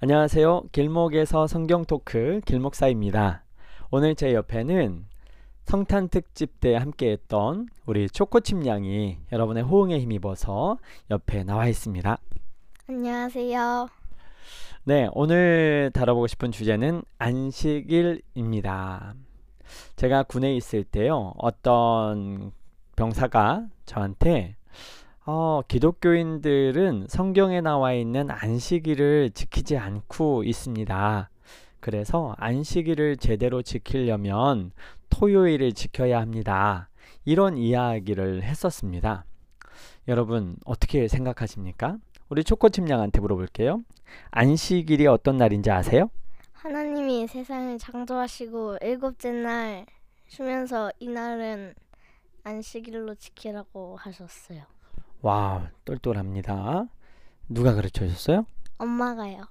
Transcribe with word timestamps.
안녕하세요. 0.00 0.66
길목에서 0.70 1.48
성경 1.48 1.84
토크 1.84 2.40
길목사입니다. 2.46 3.42
오늘 3.90 4.14
제 4.14 4.32
옆에는 4.32 5.04
성탄 5.64 6.08
특집 6.08 6.60
때 6.60 6.76
함께했던 6.76 7.66
우리 7.84 8.08
초코칩 8.08 8.64
양이 8.66 9.18
여러분의 9.32 9.64
호응에 9.64 9.98
힘입어서 9.98 10.78
옆에 11.10 11.42
나와 11.42 11.66
있습니다. 11.66 12.16
안녕하세요. 12.88 13.88
네, 14.84 15.08
오늘 15.14 15.90
다뤄보고 15.92 16.28
싶은 16.28 16.52
주제는 16.52 17.02
안식일입니다. 17.18 19.14
제가 19.96 20.22
군에 20.22 20.54
있을 20.54 20.84
때요, 20.84 21.34
어떤 21.38 22.52
병사가 22.94 23.66
저한테 23.84 24.54
어, 25.30 25.60
기독교인들은 25.68 27.04
성경에 27.06 27.60
나와 27.60 27.92
있는 27.92 28.30
안식일을 28.30 29.32
지키지 29.32 29.76
않고 29.76 30.42
있습니다. 30.42 31.28
그래서 31.80 32.34
안식일을 32.38 33.18
제대로 33.18 33.60
지키려면 33.60 34.72
토요일을 35.10 35.74
지켜야 35.74 36.18
합니다. 36.18 36.88
이런 37.26 37.58
이야기를 37.58 38.42
했었습니다. 38.42 39.26
여러분, 40.08 40.56
어떻게 40.64 41.08
생각하십니까? 41.08 41.98
우리 42.30 42.42
초코칩 42.42 42.88
양한테 42.88 43.20
물어볼게요. 43.20 43.82
안식일이 44.30 45.06
어떤 45.08 45.36
날인지 45.36 45.70
아세요? 45.70 46.08
하나님이 46.54 47.26
세상을 47.26 47.76
창조하시고 47.76 48.78
일곱째 48.80 49.32
날 49.32 49.84
쉬면서 50.26 50.90
이날은 51.00 51.74
안식일로 52.44 53.16
지키라고 53.16 53.98
하셨어요. 53.98 54.77
와, 55.22 55.68
똘똘합니다. 55.84 56.84
누가 57.48 57.74
가르쳐 57.74 58.06
줬어요? 58.06 58.44
엄마가요. 58.78 59.42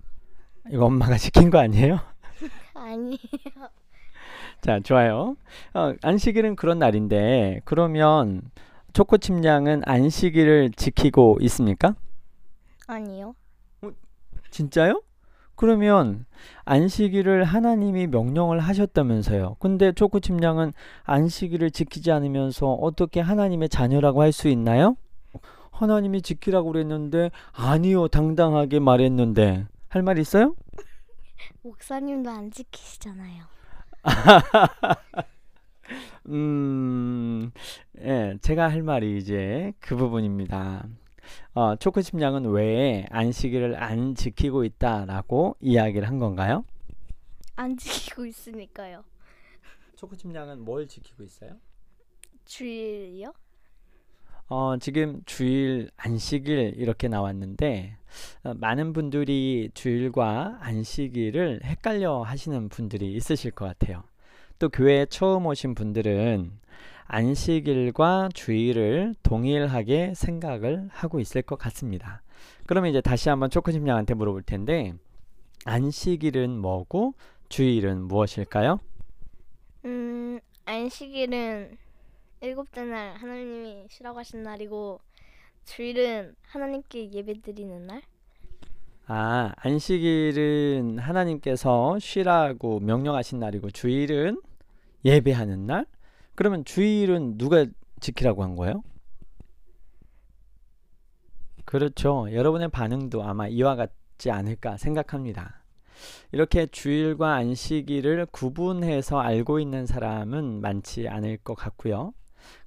이거 0.72 0.86
엄마가 0.86 1.18
시킨 1.18 1.50
거 1.50 1.60
아니에요? 1.60 2.00
아니에요. 2.74 3.18
자, 4.62 4.80
좋아요. 4.80 5.36
어, 5.74 5.94
안식일은 6.02 6.56
그런 6.56 6.80
날인데, 6.80 7.62
그러면 7.66 8.42
초코칩 8.94 9.44
양은 9.44 9.82
안식일을 9.86 10.72
지키고 10.76 11.38
있습니까? 11.42 11.96
아니요. 12.88 13.34
진짜요? 14.50 15.02
그러면 15.56 16.26
안식일을 16.66 17.44
하나님이 17.44 18.08
명령을 18.08 18.60
하셨다면서요. 18.60 19.58
근데 19.60 19.92
초코칩 19.92 20.42
양은 20.42 20.74
안식일을 21.04 21.72
지키지 21.72 22.12
않으면서 22.12 22.68
어떻게 22.74 23.20
하나님의 23.20 23.70
자녀라고 23.70 24.22
할 24.22 24.32
수 24.32 24.48
있나요? 24.50 24.96
하나님이 25.78 26.22
지키라고 26.22 26.72
그랬는데 26.72 27.32
아니요 27.54 28.08
당당하게 28.08 28.80
말했는데 28.80 29.68
할 29.90 30.02
말 30.04 30.18
있어요? 30.20 30.56
목사님도 31.64 32.30
안 32.30 32.52
지키시잖아요. 32.52 33.44
음, 36.28 37.52
예, 38.02 38.38
제가 38.42 38.70
할 38.70 38.84
말이 38.84 39.18
이제 39.18 39.74
그 39.80 39.96
부분입니다. 39.96 40.88
어, 41.54 41.76
초코칩 41.78 42.20
양은 42.22 42.46
왜 42.52 43.06
안식일을 43.10 43.82
안 43.82 44.16
지키고 44.16 44.64
있다라고 44.66 45.56
이야기를 45.62 46.08
한 46.08 46.20
건가요? 46.20 46.66
안 47.56 47.76
지키고 47.78 48.26
있으니까요. 48.26 49.04
초코칩 49.96 50.34
양은 50.36 50.64
뭘 50.64 50.88
지키고 50.88 51.24
있어요? 51.24 51.52
주일이요? 52.46 53.34
어, 54.50 54.78
지금 54.80 55.22
주일, 55.26 55.90
안식일 55.98 56.76
이렇게 56.78 57.10
나왔는데 57.10 57.98
어, 58.44 58.54
많은 58.56 58.94
분들이 58.94 59.70
주일과 59.74 60.58
안식일을 60.62 61.62
헷갈려 61.64 62.22
하시는 62.22 62.70
분들이 62.70 63.14
있으실 63.14 63.52
것 63.52 63.66
같아요. 63.66 64.04
또 64.58 64.70
교회에 64.70 65.06
처음 65.08 65.46
오신 65.46 65.76
분들은 65.76 66.52
안식일과 67.08 68.30
주일을 68.34 69.16
동일하게 69.22 70.14
생각을 70.16 70.90
하고 70.92 71.20
있을 71.20 71.42
것 71.42 71.58
같습니다. 71.58 72.22
그러면 72.66 72.90
이제 72.90 73.02
다시 73.02 73.30
한번 73.30 73.50
초코칩 73.50 73.86
양한테 73.86 74.14
물어볼 74.14 74.44
텐데 74.44 74.94
안식일은 75.66 76.58
뭐고 76.58 77.16
주일은 77.50 78.04
무엇일까요? 78.04 78.80
음, 79.86 80.40
안식일은 80.66 81.78
일곱째 82.40 82.84
날 82.84 83.16
하나님이 83.16 83.88
쉬라고 83.90 84.20
하신 84.20 84.44
날이고 84.44 85.00
주일은 85.66 86.36
하나님께 86.44 87.12
예배드리는 87.12 87.88
날? 87.88 88.02
아, 89.08 89.54
안식일은 89.58 91.00
하나님께서 91.00 91.98
쉬라고 92.00 92.80
명령하신 92.80 93.40
날이고 93.40 93.72
주일은 93.72 94.40
예배하는 95.04 95.66
날? 95.66 95.86
그러면 96.36 96.64
주일은 96.64 97.38
누가 97.38 97.66
지키라고 98.00 98.44
한 98.44 98.56
거예요? 98.56 98.84
그렇죠. 101.66 102.28
여러분의 102.32 102.70
반응도 102.70 103.24
아마 103.24 103.48
이와 103.48 103.76
같지 103.76 104.30
않을까 104.30 104.78
생각합니다. 104.78 105.64
이렇게 106.32 106.68
주일과 106.68 107.34
안식일을 107.34 108.28
구분해서 108.28 109.20
알고 109.20 109.60
있는 109.60 109.88
사람은 109.88 110.62
많지 110.62 111.08
않을 111.08 111.38
것 111.38 111.56
같고요. 111.56 112.14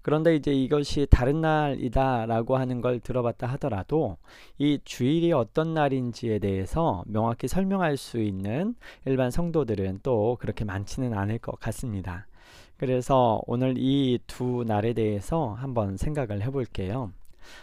그런데 0.03 0.35
이제 0.35 0.53
이것이 0.53 1.07
다른 1.11 1.41
날이다라고 1.41 2.57
하는 2.57 2.81
걸 2.81 3.01
들어봤다 3.01 3.47
하더라도 3.49 4.17
이 4.59 4.79
주일이 4.85 5.33
어떤 5.33 5.75
날인지에 5.75 6.39
대해서 6.39 7.05
명확히 7.07 7.49
설명할 7.49 7.97
수 7.97 8.19
있는 8.19 8.75
일반 9.05 9.31
성도들은 9.31 10.01
또 10.03 10.37
그렇게 10.41 10.65
많지는 10.65 11.15
않을 11.15 11.39
것 11.39 11.59
같습니다. 11.61 12.27
그래서 12.77 13.43
오늘 13.47 13.75
이 13.77 14.19
두 14.27 14.65
날에 14.67 14.95
대해서 14.95 15.53
한번 15.53 15.97
생각을 15.99 16.41
해볼게요. 16.43 17.13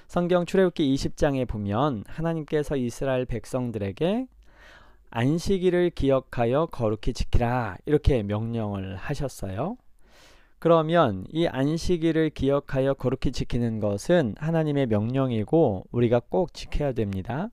성경 0.08 0.46
출애굽기 0.46 0.94
20장에 0.96 1.48
보면 1.48 2.04
하나님께서 2.08 2.76
이스라엘 2.76 3.26
백성들에게 3.26 4.28
안식일을 5.10 5.92
기억하여 5.92 6.68
거룩히 6.68 7.14
지키라 7.14 7.78
이렇게 7.86 8.22
명령을 8.24 8.96
하셨어요. 8.98 9.78
그러면 10.60 11.26
이 11.30 11.46
안식일을 11.46 12.32
기억하여 12.32 12.96
거룩히 12.96 13.32
지키는 13.32 13.80
것은 13.80 14.36
하나님의 14.38 14.88
명령이고 14.88 15.86
우리가 15.92 16.22
꼭 16.30 16.54
지켜야 16.54 16.94
됩니다. 16.94 17.50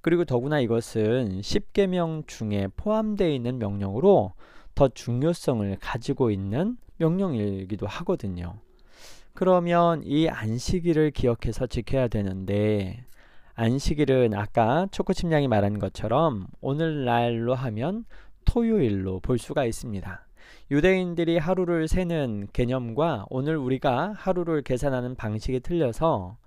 그리고 0.00 0.24
더구나 0.24 0.60
이것은 0.60 1.40
10계명 1.40 2.28
중에 2.28 2.68
포함되어 2.76 3.28
있는 3.28 3.58
명령으로 3.58 4.34
더 4.74 4.88
중요성을 4.88 5.76
가지고 5.80 6.30
있는 6.30 6.76
명령이기도 6.98 7.86
하거든요. 7.86 8.54
그러면 9.32 10.02
이 10.04 10.28
안식일을 10.28 11.10
기억해서 11.10 11.66
지켜야 11.66 12.06
되는데 12.06 13.04
안식일은 13.54 14.34
아까 14.34 14.86
초코칩 14.92 15.32
양이 15.32 15.48
말한 15.48 15.80
것처럼 15.80 16.46
오늘날로 16.60 17.54
하면 17.54 18.04
토요일로 18.44 19.20
볼 19.20 19.38
수가 19.38 19.64
있습니다. 19.64 20.23
유대인들이 20.70 21.36
하루를 21.36 21.88
세는 21.88 22.48
개념과 22.52 23.26
오늘 23.28 23.56
우리가 23.56 24.14
하루를 24.16 24.62
계산하는 24.62 25.14
방식이 25.14 25.60
틀려서 25.60 26.38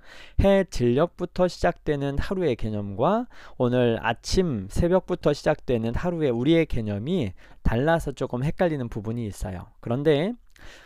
해 0.42 0.64
진력부터 0.64 1.48
시작되는 1.48 2.18
하루의 2.18 2.56
개념과 2.56 3.28
오늘 3.58 4.00
아침 4.02 4.68
새벽부터 4.70 5.34
시작되는 5.34 5.94
하루의 5.94 6.32
우리의 6.32 6.66
개념이 6.66 7.34
달라서 7.62 8.14
조금 8.14 8.44
헷갈리는 8.44 8.90
부분이 8.90 9.26
있어요. 9.26 9.68
그런데 9.82 10.34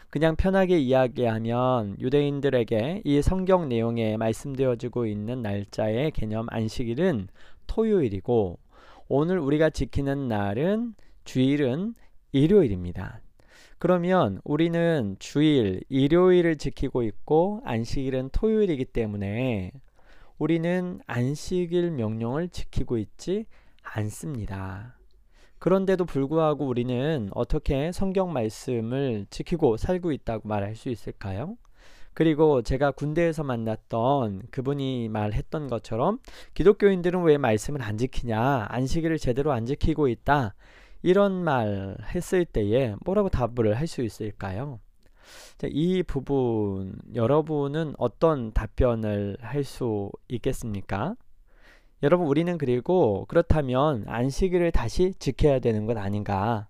그냥 0.10 0.36
편하게 0.36 0.78
이야기하면 0.80 1.96
유대인들에게 2.02 3.04
이 3.06 3.22
성경 3.22 3.70
내용에 3.70 4.18
말씀되어지고 4.18 5.06
있는 5.06 5.42
날짜의 5.42 6.12
개념 6.12 6.48
안식일은 6.50 7.30
토요일이고 7.68 8.60
오늘 9.08 9.40
우리가 9.40 9.70
지키는 9.70 10.28
날은 10.28 10.96
주일은 11.24 11.96
일요일입니다. 12.34 13.22
그러면 13.82 14.40
우리는 14.44 15.16
주일, 15.18 15.82
일요일을 15.90 16.58
지키고 16.58 17.02
있고 17.02 17.64
안식일은 17.66 18.30
토요일이기 18.32 18.86
때문에 18.86 19.72
우리는 20.38 21.00
안식일 21.08 21.90
명령을 21.90 22.50
지키고 22.50 23.00
있지 23.00 23.48
않습니다. 23.82 25.00
그런데도 25.58 26.06
불구하고 26.06 26.68
우리는 26.68 27.30
어떻게 27.34 27.92
성경 27.92 28.32
말씀을 28.32 29.26
지키고 29.32 29.78
살고 29.78 30.12
있다고 30.12 30.48
말할 30.48 30.76
수 30.76 30.90
있을까요? 30.90 31.58
그리고 32.14 32.62
제가 32.62 32.92
군대에서 32.92 33.44
만났던 33.44 34.44
그분이 34.52 35.10
말했던 35.10 35.70
것처럼 35.70 36.20
기독교인들은 36.54 37.24
왜 37.24 37.40
말씀을 37.40 37.82
안 37.82 37.98
지키냐, 37.98 38.68
안식일을 38.70 39.18
제대로 39.18 39.52
안 39.52 39.66
지키고 39.66 40.08
있다. 40.08 40.54
이런 41.04 41.44
말 41.44 41.98
했을 42.16 42.46
때에 42.46 42.96
뭐라고 43.06 43.30
답을 43.30 43.76
할 43.78 43.88
수 43.88 44.02
있을까요? 44.04 44.80
자, 45.58 45.68
이 45.72 46.04
부분 46.04 46.96
여러분은 47.16 47.96
어떤 47.98 48.52
답변을 48.54 49.38
할 49.42 49.64
수 49.64 50.12
있겠습니까? 50.30 51.16
여러분 52.04 52.28
우리는 52.28 52.58
그리고 52.58 53.26
그렇다면 53.28 54.06
안식일을 54.08 54.72
다시 54.72 55.14
지켜야 55.20 55.60
되는 55.60 55.86
것 55.86 55.98
아닌가? 55.98 56.68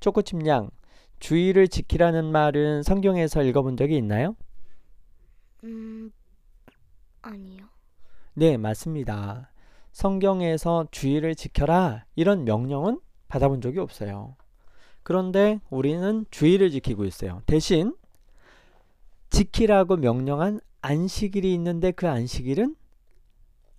초코칩냥 0.00 0.70
주의를 1.20 1.68
지키라는 1.68 2.32
말은 2.32 2.82
성경에서 2.82 3.42
읽어본 3.44 3.76
적이 3.76 3.98
있나요? 3.98 4.34
음 5.64 6.10
아니요. 7.22 7.66
네, 8.34 8.56
맞습니다. 8.56 9.50
성경에서 9.92 10.88
주의를 10.90 11.34
지켜라 11.34 12.04
이런 12.16 12.44
명령은 12.44 13.00
받아본 13.32 13.62
적이 13.62 13.78
없어요. 13.78 14.36
그런데 15.02 15.58
우리는 15.70 16.26
주의를 16.30 16.70
지키고 16.70 17.06
있어요. 17.06 17.40
대신 17.46 17.96
지키라고 19.30 19.96
명령한 19.96 20.60
안식일이 20.82 21.54
있는데 21.54 21.92
그 21.92 22.08
안식일은 22.08 22.76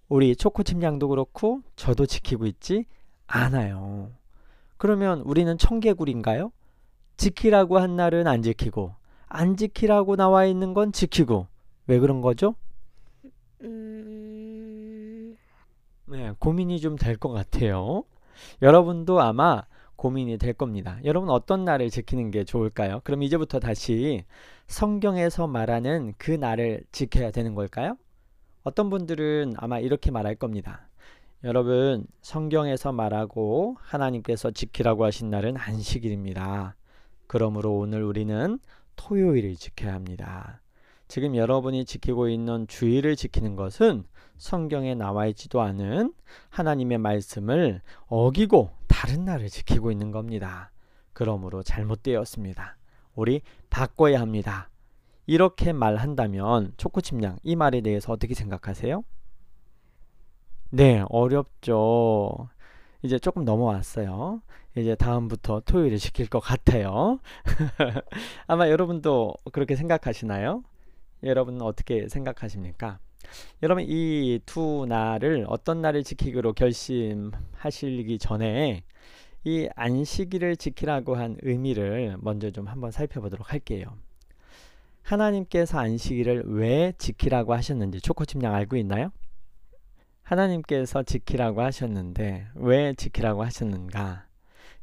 우리 0.09 0.35
초코칩냥도 0.35 1.07
그렇고 1.07 1.61
저도 1.75 2.07
지키고 2.07 2.47
있지 2.47 2.85
않아요. 3.27 4.11
그러면 4.77 5.21
우리는 5.21 5.55
청개구리인가요? 5.55 6.51
지키라고 7.17 7.77
한 7.77 7.95
날은 7.95 8.25
안 8.25 8.41
지키고 8.41 8.95
안 9.27 9.55
지키라고 9.55 10.15
나와 10.15 10.45
있는 10.45 10.73
건 10.73 10.91
지키고 10.91 11.45
왜 11.85 11.99
그런 11.99 12.21
거죠? 12.21 12.55
음 13.61 15.35
네, 16.05 16.33
고민이 16.39 16.79
좀 16.81 16.95
될 16.97 17.17
것 17.17 17.29
같아요. 17.29 18.03
여러분도 18.61 19.21
아마 19.21 19.63
고민이 19.95 20.37
될 20.37 20.53
겁니다. 20.53 20.99
여러분 21.05 21.29
어떤 21.29 21.63
날을 21.65 21.89
지키는 21.89 22.31
게 22.31 22.43
좋을까요? 22.43 23.01
그럼 23.03 23.23
이제부터 23.23 23.59
다시 23.59 24.25
성경에서 24.67 25.47
말하는 25.47 26.13
그 26.17 26.31
날을 26.31 26.83
지켜야 26.91 27.31
되는 27.31 27.55
걸까요? 27.55 27.97
어떤 28.63 28.89
분들은 28.89 29.53
아마 29.57 29.79
이렇게 29.79 30.11
말할 30.11 30.35
겁니다. 30.35 30.87
여러분, 31.43 32.07
성경에서 32.21 32.93
말하고 32.93 33.75
하나님께서 33.81 34.51
지키라고 34.51 35.03
하신 35.03 35.29
날은 35.29 35.57
안식일입니다. 35.57 36.75
그러므로 37.27 37.75
오늘 37.75 38.03
우리는 38.03 38.59
토요일을 38.95 39.55
지켜야 39.55 39.93
합니다. 39.93 40.62
지금 41.13 41.35
여러분이 41.35 41.85
지키고 41.85 42.27
있는 42.27 42.65
주의를 42.65 43.15
지키는 43.15 43.55
것은 43.55 44.03
성경에 44.37 44.95
나와 44.95 45.27
있지도 45.27 45.61
않은 45.61 46.11
하나님의 46.49 46.97
말씀을 46.97 47.81
어기고 48.07 48.71
다른 48.87 49.23
날을 49.23 49.47
지키고 49.47 49.91
있는 49.91 50.09
겁니다. 50.09 50.71
그러므로 51.13 51.61
잘못되었습니다. 51.61 52.77
우리 53.13 53.43
바꿔야 53.69 54.21
합니다. 54.21 54.71
이렇게 55.27 55.71
말한다면 55.71 56.73
초코칩냥 56.77 57.37
이 57.43 57.55
말에 57.55 57.81
대해서 57.81 58.11
어떻게 58.11 58.33
생각하세요? 58.33 59.03
네, 60.71 61.05
어렵죠. 61.09 62.49
이제 63.03 63.19
조금 63.19 63.45
넘어왔어요. 63.45 64.41
이제 64.75 64.95
다음부터 64.95 65.59
토요일을 65.59 65.99
지킬 65.99 66.27
것 66.27 66.39
같아요. 66.39 67.19
아마 68.47 68.67
여러분도 68.67 69.35
그렇게 69.51 69.75
생각하시나요? 69.75 70.63
여러분은 71.23 71.61
어떻게 71.61 72.07
생각하십니까? 72.09 72.99
여러분 73.63 73.85
이 73.87 74.39
두 74.45 74.85
날을 74.87 75.45
어떤 75.47 75.81
날을 75.81 76.03
지키기로 76.03 76.53
결심하시기 76.53 78.17
전에 78.19 78.83
이 79.45 79.67
안식일을 79.75 80.57
지키라고 80.57 81.15
한 81.15 81.37
의미를 81.41 82.17
먼저 82.19 82.51
좀 82.51 82.67
한번 82.67 82.91
살펴보도록 82.91 83.51
할게요. 83.51 83.97
하나님께서 85.01 85.79
안식일을 85.79 86.43
왜 86.45 86.93
지키라고 86.97 87.53
하셨는지 87.53 87.99
초코칩냥 88.01 88.53
알고 88.53 88.77
있나요? 88.77 89.11
하나님께서 90.21 91.03
지키라고 91.03 91.61
하셨는데 91.61 92.47
왜 92.55 92.93
지키라고 92.93 93.43
하셨는가? 93.43 94.27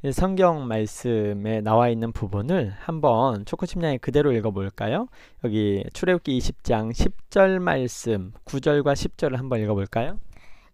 성경 0.09 0.67
말씀에 0.67 1.61
나와 1.61 1.89
있는 1.89 2.11
부분을 2.11 2.71
한번 2.79 3.45
초코칩냥이 3.45 3.99
그대로 3.99 4.31
읽어볼까요? 4.31 5.07
여기 5.43 5.83
출애굽기 5.93 6.39
20장 6.39 6.91
10절 6.91 7.59
말씀 7.59 8.33
9절과 8.45 8.93
10절을 8.93 9.35
한번 9.35 9.59
읽어볼까요? 9.59 10.17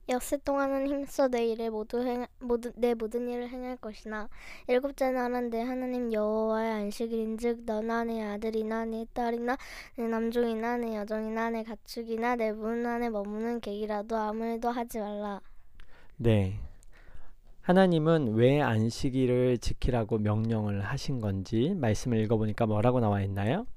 역세 0.09 0.37
동안은 0.37 0.87
힘써 0.87 1.27
내 1.27 1.45
일을 1.47 1.69
모두 1.71 2.01
행 2.01 2.25
모두 2.39 2.71
내 2.77 2.93
모든 2.93 3.27
일을 3.27 3.49
행할 3.49 3.75
것이나 3.75 4.29
일곱째 4.69 5.11
날은 5.11 5.49
내 5.49 5.61
하나님 5.61 6.13
여호와의 6.13 6.71
안식일인즉 6.71 7.65
너나 7.65 8.05
내 8.05 8.21
아들이나 8.21 8.85
내 8.85 9.05
딸이나 9.13 9.57
내 9.97 10.07
남종이나 10.07 10.77
내 10.77 10.95
여종이나 10.95 11.49
내 11.49 11.63
가축이나 11.63 12.37
내 12.37 12.53
문 12.53 12.85
안에 12.85 13.09
머무는 13.09 13.59
객이라도 13.59 14.15
아무 14.15 14.45
일도 14.45 14.69
하지 14.69 14.99
말라. 14.99 15.41
네. 16.15 16.61
하나님은 17.67 18.35
왜 18.35 18.61
안식일을 18.61 19.57
지키라고 19.57 20.19
명령을 20.19 20.85
하신 20.85 21.19
건지 21.19 21.73
말씀을 21.75 22.17
읽어보니까 22.19 22.65
뭐라고 22.65 23.01
나와 23.01 23.21
있나요? 23.23 23.67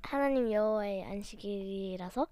하나님 0.00 0.50
여호와의 0.50 1.04
안식일이라서 1.04 2.26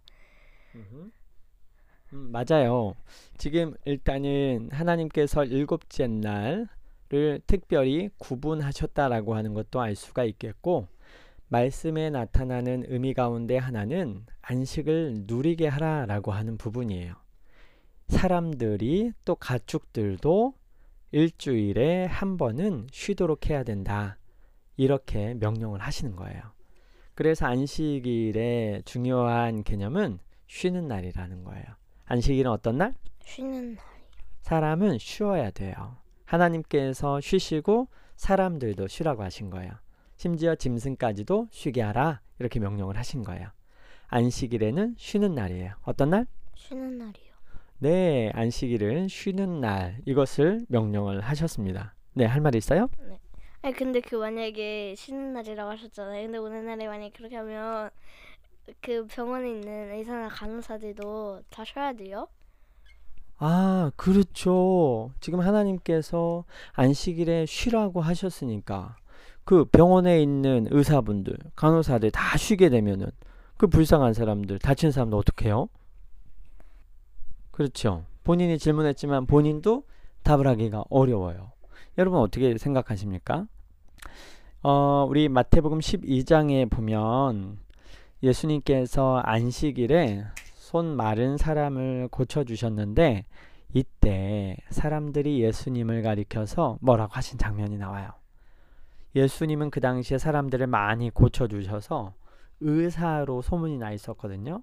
음, 2.15 2.33
맞아요. 2.33 2.95
지금 3.37 3.75
일단은 3.85 4.71
하나님께서 4.73 5.45
일곱째 5.45 6.07
날을 6.07 6.69
특별히 7.47 8.09
구분하셨다라고 8.17 9.35
하는 9.35 9.53
것도 9.53 9.83
알 9.83 9.95
수가 9.95 10.25
있겠고 10.25 10.89
말씀에 11.49 12.09
나타나는 12.09 12.85
의미 12.89 13.13
가운데 13.13 13.59
하나는 13.59 14.25
안식을 14.41 15.25
누리게 15.27 15.69
하라라고 15.69 16.33
하는 16.33 16.57
부분이에요. 16.57 17.26
사람들이 18.09 19.13
또 19.25 19.35
가축들도 19.35 20.55
일주일에 21.13 22.07
한 22.07 22.37
번은 22.37 22.89
쉬도록 22.93 23.49
해야 23.49 23.63
된다. 23.63 24.19
이렇게 24.77 25.35
명령을 25.35 25.81
하시는 25.81 26.15
거예요. 26.17 26.43
그래서 27.15 27.47
안식일의 27.47 28.83
중요한 28.85 29.63
개념은 29.65 30.19
쉬는 30.47 30.87
날이라는 30.87 31.45
거예요. 31.45 31.65
안식일은 32.05 32.51
어떤 32.51 32.79
날? 32.79 32.95
쉬는 33.25 33.75
날. 33.75 33.85
사람은 34.43 34.99
쉬어야 34.99 35.51
돼요. 35.51 35.97
하나님께서 36.25 37.21
쉬시고 37.21 37.89
사람들도 38.17 38.87
쉬라고 38.89 39.23
하신 39.23 39.51
거예요. 39.51 39.73
심지어 40.17 40.55
짐승까지도 40.55 41.49
쉬게 41.51 41.83
하라 41.83 42.21
이렇게 42.39 42.61
명령을 42.61 42.97
하신 42.97 43.25
거예요. 43.25 43.49
안식일에는 44.09 44.95
쉬는 44.99 45.35
날이에요. 45.35 45.75
어떤 45.83 46.11
날? 46.11 46.27
쉬는 46.55 46.99
날이요. 46.99 47.26
네, 47.79 48.31
안식일은 48.35 49.09
쉬는 49.09 49.61
날 49.61 49.99
이것을 50.07 50.65
명령을 50.69 51.21
하셨습니다. 51.21 51.95
네, 52.15 52.25
할 52.25 52.41
말 52.41 52.55
있어요? 52.55 52.89
아니 53.63 53.75
근데 53.75 54.01
그 54.01 54.17
만약에 54.17 54.95
쉬는 54.97 55.33
날이라고 55.35 55.71
하셨잖아요. 55.73 56.23
근데 56.25 56.39
오늘날에 56.39 56.87
만약 56.87 57.13
그렇게 57.15 57.37
하면 57.37 57.91
그 58.81 59.07
병원에 59.09 59.51
있는 59.51 59.93
의사나 59.93 60.29
간호사들도 60.29 61.43
다 61.51 61.65
쉬어야 61.65 61.93
돼요? 61.93 62.29
아, 63.39 63.91
그렇죠. 63.97 65.13
지금 65.21 65.41
하나님께서 65.41 66.45
안식일에 66.73 67.45
쉬라고 67.47 68.01
하셨으니까 68.01 68.97
그 69.45 69.65
병원에 69.67 70.23
있는 70.23 70.67
의사분들, 70.71 71.37
간호사들 71.55 72.11
다 72.11 72.37
쉬게 72.39 72.71
되면은 72.71 73.11
그 73.59 73.67
불쌍한 73.69 74.15
사람들, 74.15 74.59
다친 74.59 74.91
사람들 74.91 75.19
어떻게 75.19 75.47
해요? 75.49 75.69
그렇죠. 77.57 78.05
본인이 78.23 78.59
질문했지만 78.59 79.25
본인도 79.25 79.85
답을 80.25 80.47
하기가 80.47 80.85
어려워요. 80.91 81.53
여러분 81.97 82.21
어떻게 82.21 82.59
생각하십니까? 82.59 83.47
어, 84.63 85.07
우리 85.09 85.31
마태복음 85.31 85.79
12장에 85.79 86.69
보면 86.69 87.57
예수님께서 88.23 89.23
안식일에 89.25 90.27
손 90.53 90.97
마른 90.97 91.39
사람을 91.39 92.09
고쳐 92.11 92.45
주셨는데 92.45 93.25
이때 93.73 94.59
사람들이 94.69 95.41
예수님을 95.41 96.03
가리켜서 96.03 96.77
뭐라고 96.83 97.15
하신 97.15 97.39
장면이 97.39 97.79
나와요. 97.79 98.11
예수님은 99.15 99.71
그 99.71 99.81
당시에 99.81 100.19
사람들을 100.19 100.67
많이 100.67 101.09
고쳐 101.09 101.49
주셔서 101.49 102.13
의사로 102.61 103.41
소문이 103.41 103.79
나 103.79 103.93
있었거든요. 103.93 104.63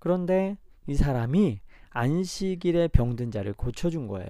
그런데 0.00 0.58
이 0.88 0.96
사람이 0.96 1.60
안식일에 1.94 2.88
병든 2.88 3.30
자를 3.30 3.52
고쳐준 3.52 4.08
거예요. 4.08 4.28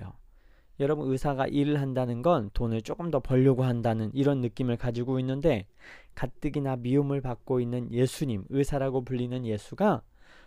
여러분 0.81 1.11
의사가 1.11 1.47
일을 1.47 1.81
한다는 1.81 2.21
건 2.21 2.51
돈을 2.53 2.83
조금 2.83 3.11
더 3.11 3.21
벌려고 3.21 3.65
한다는 3.65 4.11
이런 4.13 4.41
느낌을 4.41 4.77
가지고 4.77 5.19
있는데 5.21 5.67
가뜩이나 6.15 6.77
미움을 6.77 7.21
받고 7.21 7.61
있는 7.61 7.91
예수님, 7.91 8.45
의사라고 8.51 9.05
불리는 9.05 9.47
예수가 9.47 10.03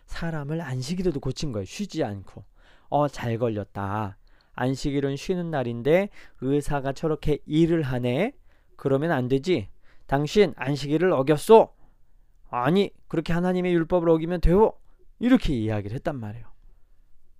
사람을 0.06 0.60
안식일에도 0.60 1.18
고친 1.18 1.50
거예요. 1.52 1.64
쉬지 1.64 2.04
않고. 2.04 2.44
어, 2.88 3.08
잘 3.08 3.36
걸렸다. 3.36 4.16
안식일은 4.52 5.16
쉬는 5.16 5.50
날인데 5.50 6.10
의사가 6.40 6.92
저렇게 6.92 7.38
일을 7.46 7.82
하네? 7.82 8.32
그러면 8.76 9.10
안 9.10 9.28
되지. 9.28 9.68
당신 10.06 10.54
안식일을 10.56 11.12
어겼소? 11.12 11.68
아니, 12.50 12.90
그렇게 13.08 13.32
하나님의 13.32 13.74
율법을 13.74 14.08
어기면 14.08 14.40
돼요? 14.40 14.72
이렇게 15.18 15.52
이야기를 15.52 15.94
했단 15.96 16.18
말이에요. 16.18 16.57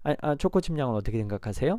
아, 0.09 0.15
아 0.23 0.35
초코칩 0.35 0.79
양은 0.79 0.95
어떻게 0.95 1.19
생각하세요? 1.19 1.79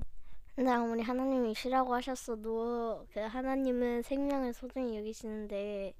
근데 0.55 0.71
아무리 0.71 1.01
하나님이 1.01 1.55
쉬라고 1.55 1.95
하셨어도 1.95 3.07
그 3.11 3.19
하나님은 3.21 4.03
생명을 4.03 4.53
소중히 4.53 4.97
여기시는데 4.97 5.93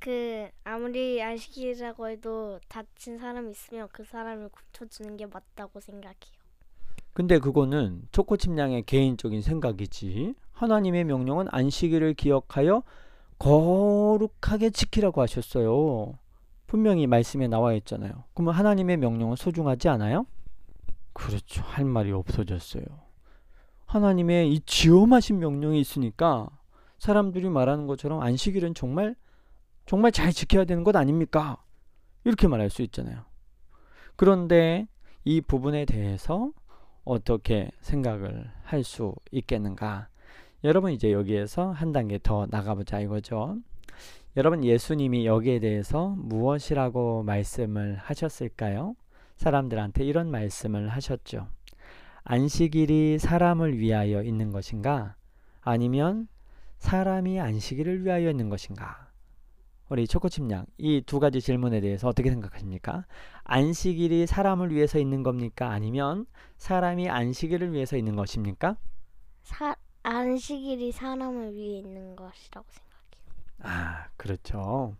그 0.00 0.48
아무리 0.64 1.22
안식일이라고 1.22 2.08
해도 2.08 2.58
다친 2.68 3.18
사람이 3.18 3.52
있으면 3.52 3.88
그 3.92 4.02
사람을 4.02 4.48
고쳐주는 4.48 5.16
게 5.16 5.26
맞다고 5.26 5.78
생각해요. 5.78 6.42
근데 7.12 7.38
그거는 7.38 8.08
초코칩 8.10 8.58
양의 8.58 8.82
개인적인 8.84 9.42
생각이지. 9.42 10.34
하나님의 10.52 11.04
명령은 11.04 11.46
안식일을 11.50 12.14
기억하여 12.14 12.82
거룩하게 13.38 14.70
지키라고 14.70 15.20
하셨어요. 15.20 16.18
분명히 16.66 17.06
말씀에 17.06 17.46
나와 17.46 17.74
있잖아요. 17.74 18.24
그러면 18.34 18.54
하나님의 18.54 18.96
명령은 18.96 19.36
소중하지 19.36 19.88
않아요? 19.90 20.26
그렇죠. 21.12 21.62
할 21.62 21.84
말이 21.84 22.12
없어졌어요. 22.12 22.84
하나님의 23.86 24.52
이 24.52 24.60
지엄하신 24.60 25.38
명령이 25.38 25.80
있으니까 25.80 26.48
사람들이 26.98 27.48
말하는 27.50 27.86
것처럼 27.86 28.22
안식일은 28.22 28.74
정말 28.74 29.14
정말 29.86 30.12
잘 30.12 30.32
지켜야 30.32 30.64
되는 30.64 30.84
것 30.84 30.94
아닙니까? 30.96 31.62
이렇게 32.24 32.46
말할 32.48 32.70
수 32.70 32.82
있잖아요. 32.82 33.24
그런데 34.16 34.86
이 35.24 35.40
부분에 35.40 35.84
대해서 35.84 36.52
어떻게 37.04 37.70
생각을 37.80 38.50
할 38.62 38.84
수 38.84 39.14
있겠는가? 39.32 40.08
여러분 40.64 40.92
이제 40.92 41.12
여기에서 41.12 41.72
한 41.72 41.92
단계 41.92 42.18
더 42.22 42.46
나가보자 42.48 43.00
이거죠. 43.00 43.58
여러분 44.36 44.64
예수님이 44.64 45.26
여기에 45.26 45.58
대해서 45.58 46.14
무엇이라고 46.16 47.24
말씀을 47.24 47.96
하셨을까요? 47.96 48.94
사람들한테 49.36 50.04
이런 50.04 50.30
말씀을 50.30 50.88
하셨죠. 50.88 51.48
안식일이 52.24 53.18
사람을 53.18 53.78
위하여 53.78 54.22
있는 54.22 54.52
것인가? 54.52 55.16
아니면 55.60 56.28
사람이 56.78 57.40
안식일을 57.40 58.04
위하여 58.04 58.30
있는 58.30 58.48
것인가? 58.48 59.10
우리 59.88 60.06
초코칩양 60.06 60.66
이두 60.78 61.20
가지 61.20 61.40
질문에 61.40 61.80
대해서 61.80 62.08
어떻게 62.08 62.30
생각하십니까? 62.30 63.04
안식일이 63.44 64.26
사람을 64.26 64.72
위해서 64.72 64.98
있는 64.98 65.22
겁니까? 65.22 65.70
아니면 65.70 66.26
사람이 66.56 67.10
안식일을 67.10 67.72
위해서 67.72 67.96
있는 67.96 68.16
것입니까? 68.16 68.76
사, 69.42 69.74
안식일이 70.02 70.92
사람을 70.92 71.54
위해 71.54 71.78
있는 71.80 72.16
것이라고 72.16 72.66
생각해요. 72.70 72.92
아, 73.60 74.06
그렇죠. 74.16 74.96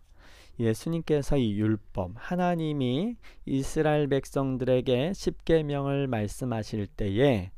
예수님께서 0.59 1.37
이 1.37 1.59
율법, 1.59 2.11
하나님이 2.15 3.15
이스라엘 3.45 4.07
백성들에게 4.07 5.13
십계명을 5.13 6.07
말씀하실 6.07 6.87
때에 6.87 7.51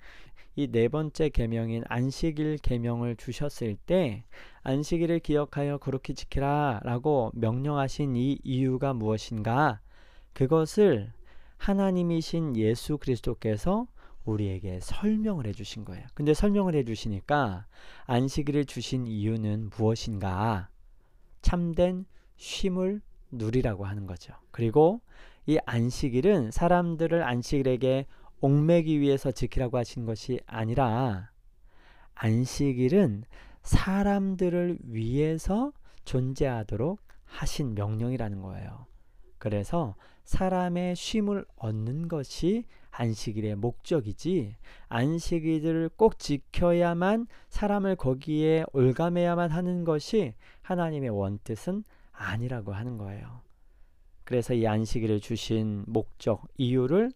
이 0.58 0.68
네 0.72 0.88
번째 0.88 1.28
계명인 1.30 1.84
안식일 1.90 2.60
계명을 2.60 3.18
주셨을 3.18 3.76
때 3.76 4.24
안식일을 4.64 5.20
기억하여 5.20 5.80
그렇게 5.80 6.14
지키라라고 6.14 7.32
명령하신 7.34 8.16
이 8.16 8.40
이유가 8.42 8.94
무엇인가? 8.94 9.82
그것을 10.32 11.12
하나님이신 11.58 12.56
예수 12.56 12.98
그리스도께서 12.98 13.88
우리에게 14.24 14.80
설명을 14.82 15.46
해 15.46 15.52
주신 15.52 15.84
거예요. 15.84 16.06
근데 16.14 16.34
설명을 16.34 16.74
해 16.76 16.86
주시니까 16.86 17.66
안식일을 18.06 18.66
주신 18.66 19.08
이유는 19.08 19.72
무엇인가? 19.78 20.70
참된 21.42 22.06
쉼을 22.38 23.02
누리라고 23.32 23.86
하는 23.86 24.08
거죠. 24.08 24.34
그리고 24.52 25.02
이 25.46 25.58
안식일은 25.66 26.52
사람들을 26.52 27.24
안식일에게 27.24 28.08
옥매기 28.42 29.00
위해서 29.00 29.32
지키라고 29.32 29.78
하신 29.78 30.06
것이 30.06 30.40
아니라 30.46 31.32
안식일은 32.16 33.24
사람들을 33.62 34.80
위해서 34.84 35.72
존재하도록 36.06 37.00
하신 37.26 37.76
명령이라는 37.76 38.42
거예요. 38.42 38.86
그래서 39.38 39.96
사람의 40.24 40.96
쉼을 40.96 41.46
얻는 41.58 42.08
것이 42.08 42.66
안식일의 42.92 43.56
목적이지 43.56 44.56
안식일을 44.88 45.90
꼭 45.98 46.18
지켜야만 46.18 47.28
사람을 47.50 47.96
거기에 47.96 48.66
올가매야만 48.72 49.52
하는 49.52 49.84
것이 49.84 50.34
하나님의 50.62 51.10
원뜻은 51.10 51.84
아니라고 52.18 52.74
하는 52.74 52.98
거예요. 52.98 53.42
그래서 54.24 54.54
이 54.54 54.66
안식일을 54.66 55.20
주신 55.20 55.84
목적, 55.88 56.44
이유를 56.58 57.12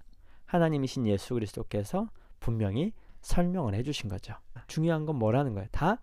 하나님이신 0.45 1.07
예수 1.07 1.33
그리스도께서 1.33 2.09
분명히 2.39 2.93
설명을 3.21 3.73
해 3.73 3.83
주신 3.83 4.09
거죠. 4.09 4.35
중요한 4.67 5.05
건 5.05 5.15
뭐라는 5.17 5.53
거예요? 5.53 5.67
다 5.71 6.01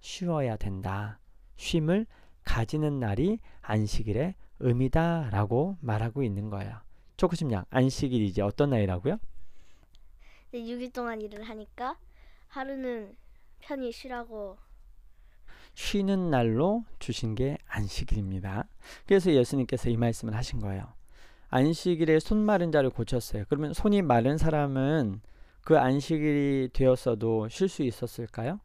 쉬어야 0.00 0.56
된다. 0.56 1.18
쉼을 1.56 2.06
가지는 2.44 3.00
날이 3.00 3.38
안식일의 3.62 4.34
의미다라고 4.60 5.76
말하고 5.80 6.22
있는 6.22 6.50
거예요. 6.50 6.80
초코심 7.16 7.52
양, 7.52 7.64
안식일이 7.70 8.26
이제 8.26 8.42
어떤 8.42 8.70
날이라고요? 8.70 9.18
6일 10.52 10.92
동안 10.92 11.20
일을 11.20 11.42
하니까 11.42 11.98
하루는 12.48 13.16
편히 13.60 13.92
쉬라고 13.92 14.56
쉬는 15.76 16.30
날로 16.30 16.86
주신 16.98 17.34
게 17.34 17.58
안식일입니다. 17.66 18.66
그래서 19.06 19.30
예수님께서 19.30 19.90
이 19.90 19.96
말씀을 19.98 20.34
하신 20.34 20.58
거예요. 20.60 20.86
안식일에 21.50 22.18
손 22.18 22.38
마른 22.38 22.72
자를 22.72 22.88
고쳤어요. 22.88 23.44
그러면 23.50 23.74
손이 23.74 24.00
마른 24.00 24.38
사람은 24.38 25.20
그 25.60 25.78
안식일이 25.78 26.70
되었어도 26.72 27.50
쉴 27.50 27.68
수 27.68 27.82
있었을까요? 27.82 28.58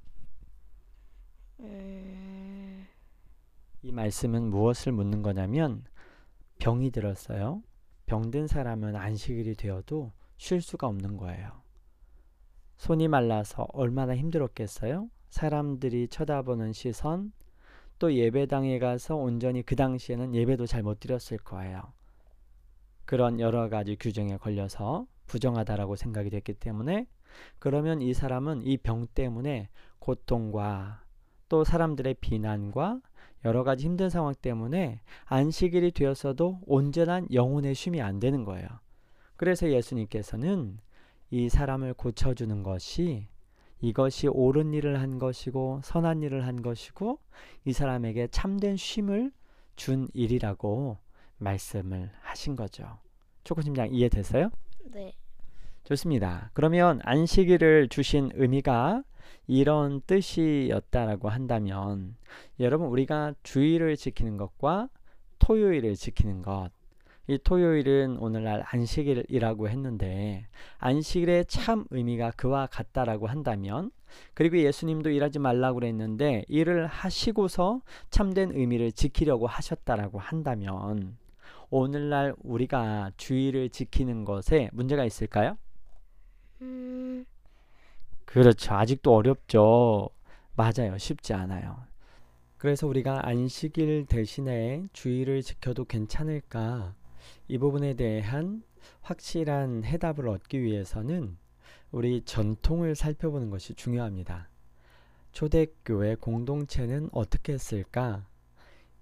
음... 1.60 2.88
이 3.82 3.92
말씀은 3.92 4.50
무엇을 4.50 4.94
묻는 4.94 5.22
거냐면 5.22 5.84
병이 6.60 6.92
들었어요. 6.92 7.62
병든 8.06 8.48
사람은 8.48 8.96
안식일이 8.96 9.56
되어도 9.56 10.14
쉴 10.38 10.62
수가 10.62 10.88
없는 10.88 11.18
거예요. 11.18 11.62
손이 12.78 13.10
말라서 13.10 13.68
얼마나 13.74 14.16
힘들었겠어요? 14.16 15.10
사람들이 15.32 16.08
쳐다보는 16.10 16.74
시선, 16.74 17.32
또 17.98 18.14
예배당에 18.14 18.80
가서 18.80 19.16
온전히 19.16 19.64
그 19.64 19.76
당시에는 19.76 20.36
예배도 20.36 20.66
잘 20.68 20.84
못 20.84 21.00
드렸을 21.00 21.38
거예요. 21.40 21.82
그런 23.06 23.40
여러 23.40 23.70
가지 23.70 23.96
규정에 23.96 24.38
걸려서 24.38 25.08
부정하다라고 25.28 25.96
생각이 25.96 26.30
됐기 26.30 26.54
때문에 26.54 27.08
그러면 27.60 28.02
이 28.02 28.14
사람은 28.14 28.64
이 28.64 28.78
병 28.78 29.08
때문에 29.08 29.70
고통과 30.00 31.04
또 31.50 31.64
사람들의 31.64 32.16
비난과 32.22 33.02
여러 33.46 33.64
가지 33.64 33.86
힘든 33.86 34.10
상황 34.10 34.34
때문에 34.36 35.02
안식일이 35.26 35.92
되었어도 35.92 36.60
온전한 36.66 37.28
영혼의 37.34 37.74
쉼이 37.76 38.02
안 38.02 38.20
되는 38.20 38.44
거예요. 38.46 38.68
그래서 39.36 39.70
예수님께서는 39.70 40.80
이 41.32 41.50
사람을 41.50 41.94
고쳐주는 41.96 42.64
것이 42.64 43.28
이것이 43.82 44.28
옳은 44.28 44.74
일을 44.74 45.00
한 45.00 45.20
것이고 45.20 45.82
선한 45.84 46.22
일을 46.22 46.46
한 46.46 46.62
것이고 46.62 47.20
이 47.66 47.74
사람에게 47.74 48.28
참된 48.28 48.78
쉼을 48.78 49.32
준 49.76 50.08
일이라고 50.14 50.98
말씀을 51.38 52.12
하신 52.22 52.56
거죠. 52.56 53.00
초코심장 53.44 53.90
이해됐어요? 53.92 54.52
네. 54.92 55.14
좋습니다. 55.84 56.52
그러면 56.54 57.00
안식일을 57.04 57.90
주신 57.90 58.30
의미가 58.36 59.04
이런 59.48 60.02
뜻이었다라고 60.06 61.30
한다면 61.30 62.16
여러분 62.60 62.88
우리가 62.88 63.34
주일을 63.44 63.98
지키는 63.98 64.38
것과 64.38 64.90
토요일을 65.40 65.96
지키는 65.96 66.44
것. 66.44 66.70
이 67.28 67.38
토요일은 67.38 68.18
오늘날 68.18 68.64
안식일이라고 68.66 69.70
했는데 69.70 70.48
안식일의 70.80 71.46
참 71.46 71.86
의미가 71.90 72.32
그와 72.32 72.68
같다라고 72.68 73.28
한다면 73.28 73.92
그리고 74.34 74.58
예수님도 74.58 75.12
일하지 75.12 75.40
말라고 75.40 75.76
그랬는데 75.80 76.44
일을 76.48 76.88
하시고서 76.88 77.82
참된 78.10 78.52
의미를 78.54 78.92
지키려고 78.92 79.48
하셨다라고 79.48 80.20
한다면 80.20 81.18
오늘날 81.70 82.34
우리가 82.40 83.12
주일을 83.18 83.70
지키는 83.70 84.26
것에 84.26 84.70
문제가 84.74 85.06
있을까요? 85.06 85.58
음... 86.62 87.26
그렇죠. 88.26 88.74
아직도 88.74 89.14
어렵죠. 89.14 90.10
맞아요. 90.56 90.98
쉽지 90.98 91.34
않아요. 91.34 91.84
그래서 92.58 92.88
우리가 92.88 93.28
안식일 93.28 94.06
대신에 94.06 94.86
주일을 94.94 95.42
지켜도 95.42 95.86
괜찮을까? 95.86 96.94
이 97.52 97.58
부분에 97.58 97.96
대한 97.96 98.64
확실한 99.02 99.84
해답을 99.84 100.30
얻기 100.30 100.62
위해서는 100.62 101.36
우리 101.92 102.22
전통을 102.22 102.96
살펴보는 102.96 103.50
것이 103.50 103.74
중요합니다. 103.74 104.48
초대교회 105.34 106.16
공동체는 106.16 107.10
어떻게 107.12 107.52
했을까? 107.52 108.26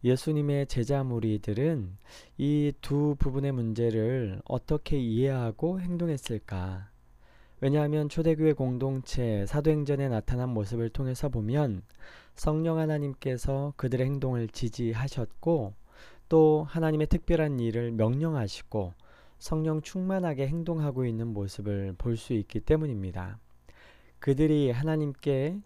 예수님의 0.03 0.65
제자 0.65 1.03
무리들은 1.03 1.96
이 2.39 2.72
두 2.82 3.15
부분의 3.20 3.51
문제를 3.51 4.41
어떻게 4.46 4.98
이해하고 4.98 5.79
행동했을까? 5.79 6.89
왜냐하면 7.62 8.10
초대교회 8.10 8.53
공동체 8.53 9.46
사도행전에 9.46 10.10
나타난 10.10 10.50
모습을 10.50 10.89
통해서 10.89 11.29
보면 11.29 11.84
성령 12.34 12.79
하나님께서 12.79 13.74
그들의 13.77 14.08
행동을 14.08 14.48
지지하셨고 14.48 15.75
또 16.29 16.65
하나님의 16.69 17.07
특별한 17.07 17.59
일을 17.59 17.91
명령하시고 17.91 18.93
성령 19.39 19.81
충만하게 19.81 20.48
행동하고 20.48 21.05
있는 21.05 21.27
모습을 21.27 21.95
볼 21.98 22.17
수 22.17 22.33
있기 22.33 22.59
때문입니다. 22.59 23.39
그들이 24.19 24.69
하나님께 24.71 25.59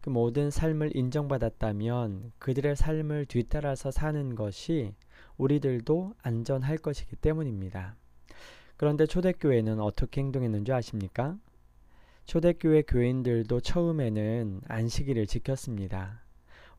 그 0.00 0.10
모든 0.10 0.50
삶을 0.50 0.96
인정받았다면 0.96 2.32
그들의 2.38 2.76
삶을 2.76 3.26
뒤따라서 3.26 3.90
사는 3.90 4.34
것이 4.34 4.94
우리들도 5.36 6.14
안전할 6.22 6.78
것이기 6.78 7.16
때문입니다. 7.16 7.96
그런데 8.76 9.06
초대교회는 9.06 9.78
어떻게 9.80 10.22
행동했는지 10.22 10.72
아십니까? 10.72 11.36
초대교회 12.24 12.82
교인들도 12.82 13.60
처음에는 13.60 14.62
안식일을 14.68 15.26
지켰습니다. 15.26 16.22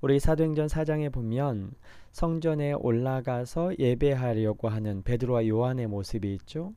우리 0.01 0.19
사도행전 0.19 0.65
4장에 0.65 1.11
보면 1.13 1.73
성전에 2.11 2.73
올라가서 2.73 3.77
예배하려고 3.77 4.67
하는 4.67 5.03
베드로와 5.03 5.47
요한의 5.47 5.85
모습이 5.85 6.33
있죠. 6.33 6.73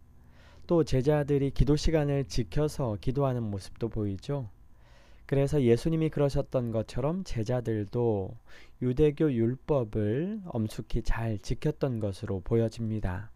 또 0.67 0.85
제자들이 0.85 1.51
기도 1.51 1.75
시간을 1.75 2.27
지켜서 2.27 2.99
기도하는 3.01 3.43
모습도 3.43 3.89
보이죠. 3.89 4.51
그래서 5.25 5.63
예수님이 5.63 6.11
그러셨던 6.11 6.71
것처럼 6.71 7.25
제자들도 7.25 8.37
유대교 8.83 9.33
율법을 9.33 10.43
엄숙히 10.45 11.01
잘 11.01 11.39
지켰던 11.39 12.01
것으로 12.01 12.41
보여집니다. 12.41 13.31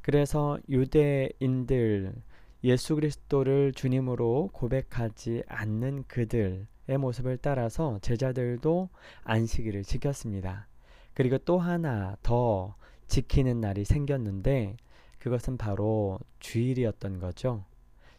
그래서 0.00 0.60
유대인들 0.68 2.14
예수 2.62 2.94
그리스도를 2.94 3.72
주님으로 3.72 4.50
고백하지 4.52 5.42
않는 5.48 6.04
그들의 6.06 6.66
모습을 6.96 7.36
따라서 7.38 7.98
제자들도 8.00 8.88
안식일을 9.24 9.82
지켰습니다. 9.82 10.68
그리고 11.14 11.36
또 11.38 11.58
하나 11.58 12.16
더 12.22 12.76
지키는 13.08 13.60
날이 13.60 13.84
생겼는데 13.84 14.76
그것은 15.18 15.56
바로 15.56 16.18
주일이었던 16.38 17.18
거죠. 17.18 17.64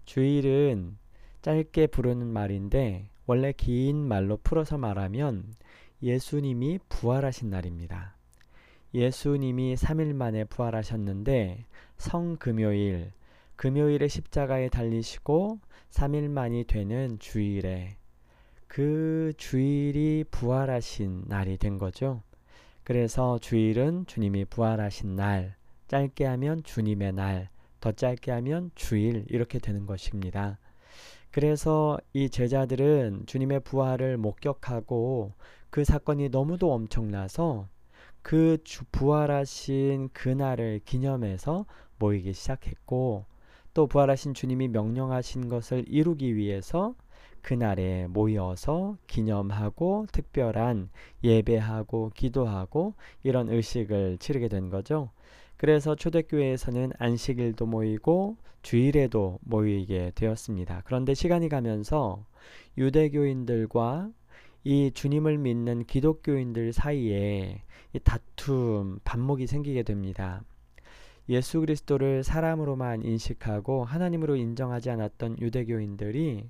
주일은 0.06 0.98
짧게 1.42 1.88
부르는 1.88 2.28
말인데 2.28 3.10
원래 3.26 3.54
긴 3.54 3.98
말로 3.98 4.38
풀어서 4.38 4.78
말하면 4.78 5.54
예수님이 6.02 6.80
부활하신 6.90 7.50
날입니다. 7.50 8.16
예수님이 8.94 9.76
3일 9.76 10.14
만에 10.14 10.46
부활하셨는데 10.46 11.66
성금요일, 11.98 13.12
금요일에 13.56 14.08
십자가에 14.08 14.70
달리시고 14.70 15.60
3일 15.92 16.30
만이 16.30 16.64
되는 16.64 17.20
주일에 17.20 17.99
그 18.70 19.34
주일이 19.36 20.24
부활하신 20.30 21.24
날이 21.26 21.58
된 21.58 21.80
거죠. 21.80 22.22
그래서 22.84 23.40
주일은 23.40 24.06
주님이 24.06 24.46
부활하신 24.46 25.16
날, 25.16 25.56
짧게 25.88 26.24
하면 26.26 26.62
주님의 26.64 27.14
날, 27.14 27.50
더 27.82 27.92
짧게 27.92 28.32
하면 28.32 28.70
주일 28.76 29.26
이렇게 29.28 29.58
되는 29.58 29.88
것입니다. 29.88 30.60
그래서 31.32 31.98
이 32.14 32.30
제자들은 32.30 33.24
주님의 33.26 33.62
부활을 33.62 34.18
목격하고 34.18 35.34
그 35.72 35.84
사건이 35.84 36.30
너무도 36.30 36.72
엄청나서 36.72 37.68
그 38.22 38.60
부활하신 38.92 40.10
그날을 40.14 40.82
기념해서 40.86 41.66
모이기 41.98 42.34
시작했고 42.34 43.26
또 43.74 43.88
부활하신 43.88 44.36
주님이 44.36 44.68
명령하신 44.68 45.50
것을 45.50 45.86
이루기 45.88 46.36
위해서 46.36 46.94
그날에 47.50 48.05
모여서 48.05 48.96
기념하고 49.07 50.05
특별한 50.12 50.92
예배하고 51.24 52.12
기도하고 52.14 52.94
이런 53.24 53.50
의식을 53.50 54.20
치르게 54.20 54.50
된 54.50 54.70
거죠. 54.70 55.09
그래서 55.57 55.96
초대교회에서는 55.96 56.92
안식일도 57.00 57.66
모이고 57.66 58.38
주일에도 58.62 59.40
모이게 59.42 60.12
되었습니다. 60.14 60.83
그런데 60.85 61.16
시간이 61.16 61.50
가면서 61.50 62.24
유대교인들과 62.77 64.12
이 64.64 64.92
주님을 64.94 65.40
믿는 65.40 65.85
기독교인들 65.85 66.72
사이에 66.72 67.64
다툼, 68.03 69.00
반목이 69.03 69.48
생기게 69.48 69.81
됩니다. 69.81 70.44
예수 71.29 71.59
그리스도를 71.62 72.24
사람으로만 72.24 73.01
인식하고 73.01 73.85
하나님으로 73.85 74.35
인정하지 74.35 74.92
않았던 74.92 75.40
유대교인들이 75.42 76.48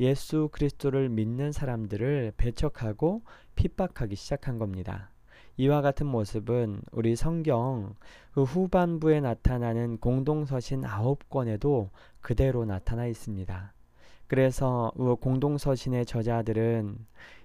예수 0.00 0.48
그리스도를 0.52 1.08
믿는 1.08 1.52
사람들을 1.52 2.32
배척하고 2.36 3.22
핍박하기 3.54 4.16
시작한 4.16 4.58
겁니다. 4.58 5.10
이와 5.56 5.82
같은 5.82 6.06
모습은 6.06 6.82
우리 6.90 7.14
성경 7.14 7.94
그 8.32 8.42
후반부에 8.42 9.20
나타나는 9.20 9.98
공동서신 9.98 10.84
아홉 10.84 11.28
권에도 11.28 11.90
그대로 12.20 12.64
나타나 12.64 13.06
있습니다. 13.06 13.72
그래서 14.26 14.90
공동서신의 15.20 16.06
저자들은 16.06 16.98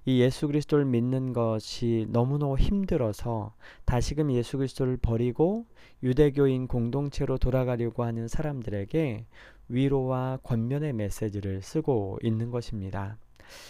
이 0.05 0.21
예수 0.21 0.47
그리스도를 0.47 0.85
믿는 0.85 1.33
것이 1.33 2.07
너무너무 2.09 2.57
힘들어서 2.57 3.53
다시금 3.85 4.31
예수 4.31 4.57
그리스도를 4.57 4.97
버리고 4.97 5.65
유대교인 6.01 6.67
공동체로 6.67 7.37
돌아가려고 7.37 8.03
하는 8.03 8.27
사람들에게 8.27 9.25
위로와 9.69 10.39
권면의 10.43 10.93
메시지를 10.93 11.61
쓰고 11.61 12.19
있는 12.21 12.51
것입니다. 12.51 13.17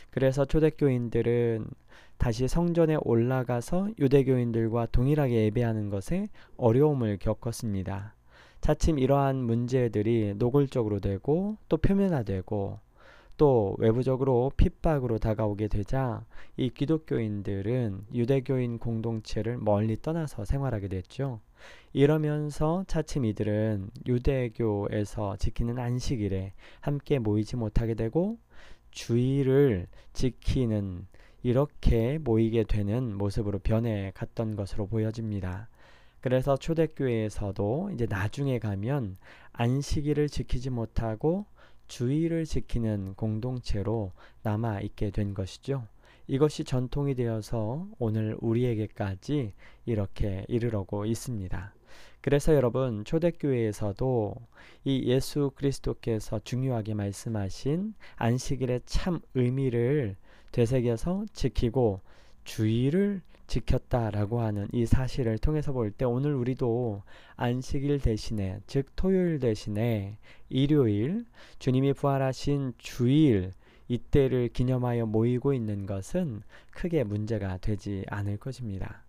그래서 0.09 0.45
초대교인들은 0.45 1.67
다시 2.17 2.47
성전에 2.47 2.97
올라가서 3.01 3.91
유대교인들과 3.97 4.87
동일하게 4.87 5.45
예배하는 5.45 5.89
것에 5.89 6.27
어려움을 6.57 7.17
겪었습니다. 7.17 8.15
차츰 8.59 8.99
이러한 8.99 9.37
문제들이 9.37 10.33
노골적으로 10.35 10.99
되고 10.99 11.57
또 11.69 11.77
표면화되고 11.77 12.79
또 13.37 13.75
외부적으로 13.79 14.51
핍박으로 14.57 15.17
다가오게 15.17 15.69
되자 15.69 16.25
이 16.57 16.69
기독교인들은 16.69 18.07
유대교인 18.13 18.79
공동체를 18.79 19.57
멀리 19.57 19.95
떠나서 20.01 20.43
생활하게 20.43 20.89
됐죠. 20.89 21.39
이러면서 21.91 22.83
차츰 22.87 23.25
이들은 23.25 23.89
유대교에서 24.05 25.37
지키는 25.37 25.79
안식일에 25.79 26.53
함께 26.81 27.17
모이지 27.17 27.55
못하게 27.55 27.95
되고 27.95 28.37
주의를 28.91 29.87
지키는 30.13 31.07
이렇게 31.41 32.17
모이게 32.19 32.63
되는 32.63 33.17
모습으로 33.17 33.59
변해 33.59 34.11
갔던 34.13 34.55
것으로 34.55 34.87
보여집니다. 34.87 35.69
그래서 36.21 36.57
초대교회에서도 36.57 37.91
이제 37.93 38.05
나중에 38.07 38.59
가면 38.59 39.17
안식일을 39.53 40.27
지키지 40.27 40.69
못하고 40.69 41.45
주의를 41.87 42.45
지키는 42.45 43.15
공동체로 43.15 44.11
남아 44.43 44.81
있게 44.81 45.09
된 45.09 45.33
것이죠. 45.33 45.87
이것이 46.27 46.63
전통이 46.63 47.15
되어서 47.15 47.87
오늘 47.97 48.37
우리에게까지 48.39 49.53
이렇게 49.85 50.45
이르러고 50.47 51.05
있습니다. 51.05 51.73
그래서 52.21 52.53
여러분 52.53 53.05
초대교회에서도 53.05 54.35
이 54.85 55.03
예수 55.05 55.51
그리스도께서 55.55 56.39
중요하게 56.39 56.93
말씀하신 56.93 57.93
안식일의 58.17 58.81
참 58.85 59.21
의미를 59.35 60.15
되새겨서 60.51 61.25
지키고 61.33 62.01
주의를 62.43 63.21
지켰다라고 63.47 64.41
하는 64.41 64.67
이 64.73 64.85
사실을 64.85 65.37
통해서 65.39 65.71
볼 65.71 65.91
때 65.91 66.05
오늘 66.05 66.35
우리도 66.35 67.03
안식일 67.35 67.99
대신에 67.99 68.59
즉 68.67 68.87
토요일 68.95 69.39
대신에 69.39 70.17
일요일 70.49 71.25
주님이 71.57 71.93
부활하신 71.93 72.73
주일 72.77 73.53
이때를 73.87 74.49
기념하여 74.49 75.07
모이고 75.07 75.53
있는 75.53 75.85
것은 75.87 76.43
크게 76.71 77.03
문제가 77.03 77.57
되지 77.57 78.05
않을 78.07 78.37
것입니다. 78.37 79.03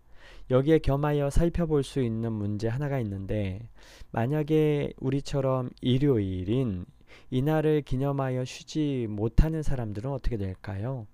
여기에 0.50 0.80
겸하여 0.80 1.30
살펴볼 1.30 1.84
수 1.84 2.02
있는 2.02 2.32
문제 2.32 2.66
하나가 2.66 2.98
있는데 2.98 3.68
만약에 4.10 4.92
우리처럼 4.98 5.70
일요일인 5.80 6.86
이날을 7.30 7.82
기념하여 7.82 8.44
쉬지 8.44 9.06
못하는 9.08 9.62
사람들은 9.62 10.10
어떻게 10.10 10.36
될까요? 10.36 11.06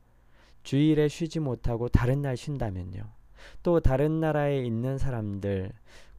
주일에 0.63 1.09
쉬지 1.09 1.39
못하고 1.39 1.89
다른 1.89 2.23
날 2.23 2.37
쉰다면요. 2.37 3.03
또 3.63 3.81
다른 3.81 4.21
나라에 4.21 4.65
있는 4.65 4.99
사람들 4.99 5.71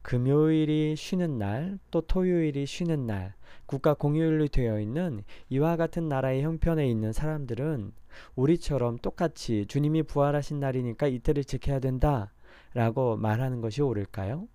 금요일이 0.02 0.94
쉬는 0.96 1.38
날, 1.38 1.78
또 1.90 2.00
토요일이 2.00 2.64
쉬는 2.64 3.06
날, 3.06 3.34
국가 3.66 3.92
공휴일로 3.92 4.48
되어 4.48 4.80
있는 4.80 5.22
이와 5.50 5.76
같은 5.76 6.08
나라의 6.08 6.42
형편에 6.42 6.88
있는 6.88 7.12
사람들은 7.12 7.92
우리처럼 8.34 8.98
똑같이 8.98 9.66
주님이 9.66 10.04
부활하신 10.04 10.60
날이니까 10.60 11.08
이때를 11.08 11.44
지켜야 11.44 11.78
된다 11.78 12.32
라고 12.74 13.16
말하는 13.16 13.60
것이 13.60 13.82
옳을까요? 13.82 14.48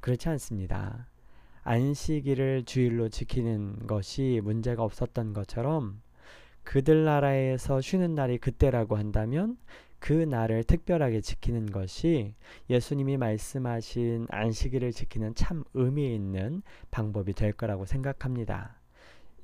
그렇지 0.00 0.28
않습니다. 0.30 1.08
안식일을 1.62 2.64
주일로 2.64 3.08
지키는 3.08 3.86
것이 3.86 4.40
문제가 4.42 4.82
없었던 4.82 5.32
것처럼 5.32 6.02
그들 6.62 7.04
나라에서 7.04 7.80
쉬는 7.80 8.14
날이 8.14 8.38
그때라고 8.38 8.96
한다면 8.96 9.56
그 9.98 10.12
날을 10.12 10.64
특별하게 10.64 11.22
지키는 11.22 11.66
것이 11.66 12.34
예수님이 12.68 13.16
말씀하신 13.16 14.26
안식일을 14.28 14.92
지키는 14.92 15.34
참 15.34 15.64
의미 15.72 16.14
있는 16.14 16.62
방법이 16.90 17.32
될 17.32 17.52
거라고 17.52 17.86
생각합니다. 17.86 18.80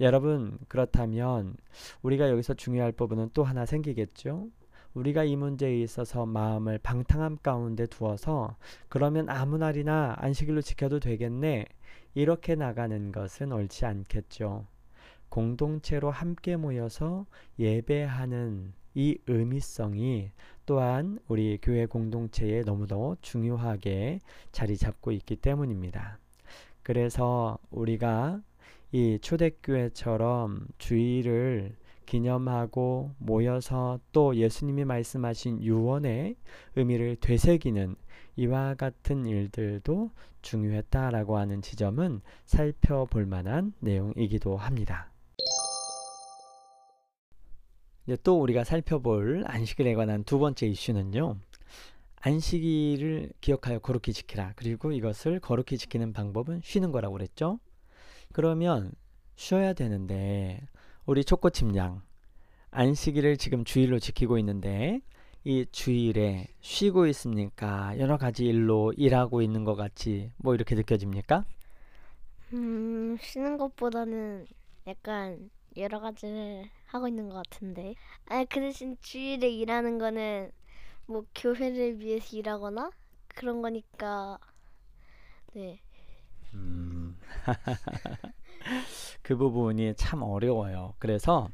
여러분, 0.01 0.59
그렇다면 0.69 1.57
우리가 2.03 2.29
여기서 2.29 2.55
중요할 2.55 2.93
부분은 2.93 3.31
또 3.33 3.45
하나 3.45 3.65
생기겠죠? 3.65 4.49
우리가 4.95 5.25
이 5.25 5.37
문제에 5.37 5.81
있어서 5.81 6.27
마음을 6.27 6.79
방탕함 6.79 7.39
가운데 7.43 7.87
두어서 7.87 8.57
그러면 8.89 9.29
아무 9.29 9.59
날이나 9.59 10.17
안식일로 10.19 10.63
지켜도 10.63 11.01
되겠네. 11.01 11.67
이렇게 12.15 12.55
나가는 12.57 13.13
것은 13.13 13.53
옳지 13.53 13.87
않겠죠. 13.87 14.67
공동체로 15.29 16.11
함께 16.11 16.57
모여서 16.57 17.27
예배하는 17.59 18.73
이 18.95 19.17
의미성이 19.29 20.33
또한 20.67 21.21
우리 21.29 21.59
교회 21.63 21.87
공동체에 21.87 22.63
너무도 22.63 23.17
중요하게 23.21 24.19
자리 24.51 24.77
잡고 24.77 25.13
있기 25.13 25.37
때문입니다. 25.37 26.19
그래서 26.83 27.59
우리가 27.71 28.43
이 28.91 29.19
초대교회처럼 29.21 30.67
주일을 30.79 31.77
기념하고 32.11 33.15
모여서 33.19 34.01
또 34.11 34.35
예수님이 34.35 34.85
말씀하신 34.85 35.63
유언의 35.63 36.35
의미를 36.75 37.15
되새기는 37.15 37.95
이와 38.35 38.75
같은 38.75 39.27
일들도 39.27 40.11
중요했다라고 40.43 41.39
하는 41.39 41.63
지점은 41.63 42.21
살펴볼 42.47 43.27
만한 43.27 43.75
내용이기도 43.79 44.57
합니다. 44.57 45.13
이제 48.07 48.17
또 48.25 48.41
우리가 48.41 48.65
살펴볼 48.65 49.45
안식일에 49.47 49.95
관한 49.95 50.25
두 50.25 50.41
번째 50.41 50.67
이슈는요. 50.67 51.37
안식일을 52.23 53.35
기억하여 53.41 53.79
거룩히 53.79 54.13
지키라. 54.13 54.55
그리고 54.57 54.91
이것을 54.91 55.39
거룩히 55.39 55.79
지키는 55.79 56.13
방법은 56.13 56.61
쉬는 56.65 56.91
거라고 56.91 57.13
그랬죠. 57.13 57.61
그러면 58.33 58.91
쉬어야 59.37 59.75
되는데 59.75 60.61
우리 61.07 61.25
초코칩 61.25 61.77
양 61.77 62.03
안식일을 62.73 63.37
지금 63.39 63.65
주일로 63.65 63.99
지키고 63.99 64.39
있는데 64.39 65.01
이 65.45 65.67
주일에 65.73 66.49
쉬고 66.61 67.07
있습니까? 67.09 67.99
여러 67.99 68.17
가지 68.19 68.47
일로 68.47 68.93
일하고 68.97 69.43
있는 69.43 69.65
것 69.65 69.75
같이 69.77 70.33
뭐 70.39 70.55
이렇게 70.55 70.75
느껴집니까? 70.75 71.45
음, 72.53 73.17
쉬는 73.21 73.57
것보다는 73.59 74.47
약간 74.87 75.51
여러 75.77 76.01
가지를 76.01 76.69
하고 76.87 77.09
있는 77.09 77.29
것 77.29 77.37
같은데. 77.37 77.95
아, 78.27 78.45
그 78.45 78.61
대신 78.61 78.97
주일에 79.01 79.49
일하는 79.49 79.99
거는 79.99 80.51
뭐 81.07 81.25
교회를 81.35 82.01
위해서 82.01 82.37
일하거나 82.37 82.91
그런 83.29 83.63
거니까 83.63 84.39
네. 85.53 85.81
음. 86.55 87.17
그 89.23 89.37
부분이 89.37 89.95
참 89.97 90.23
어려워요. 90.23 90.95
그래서 90.99 91.49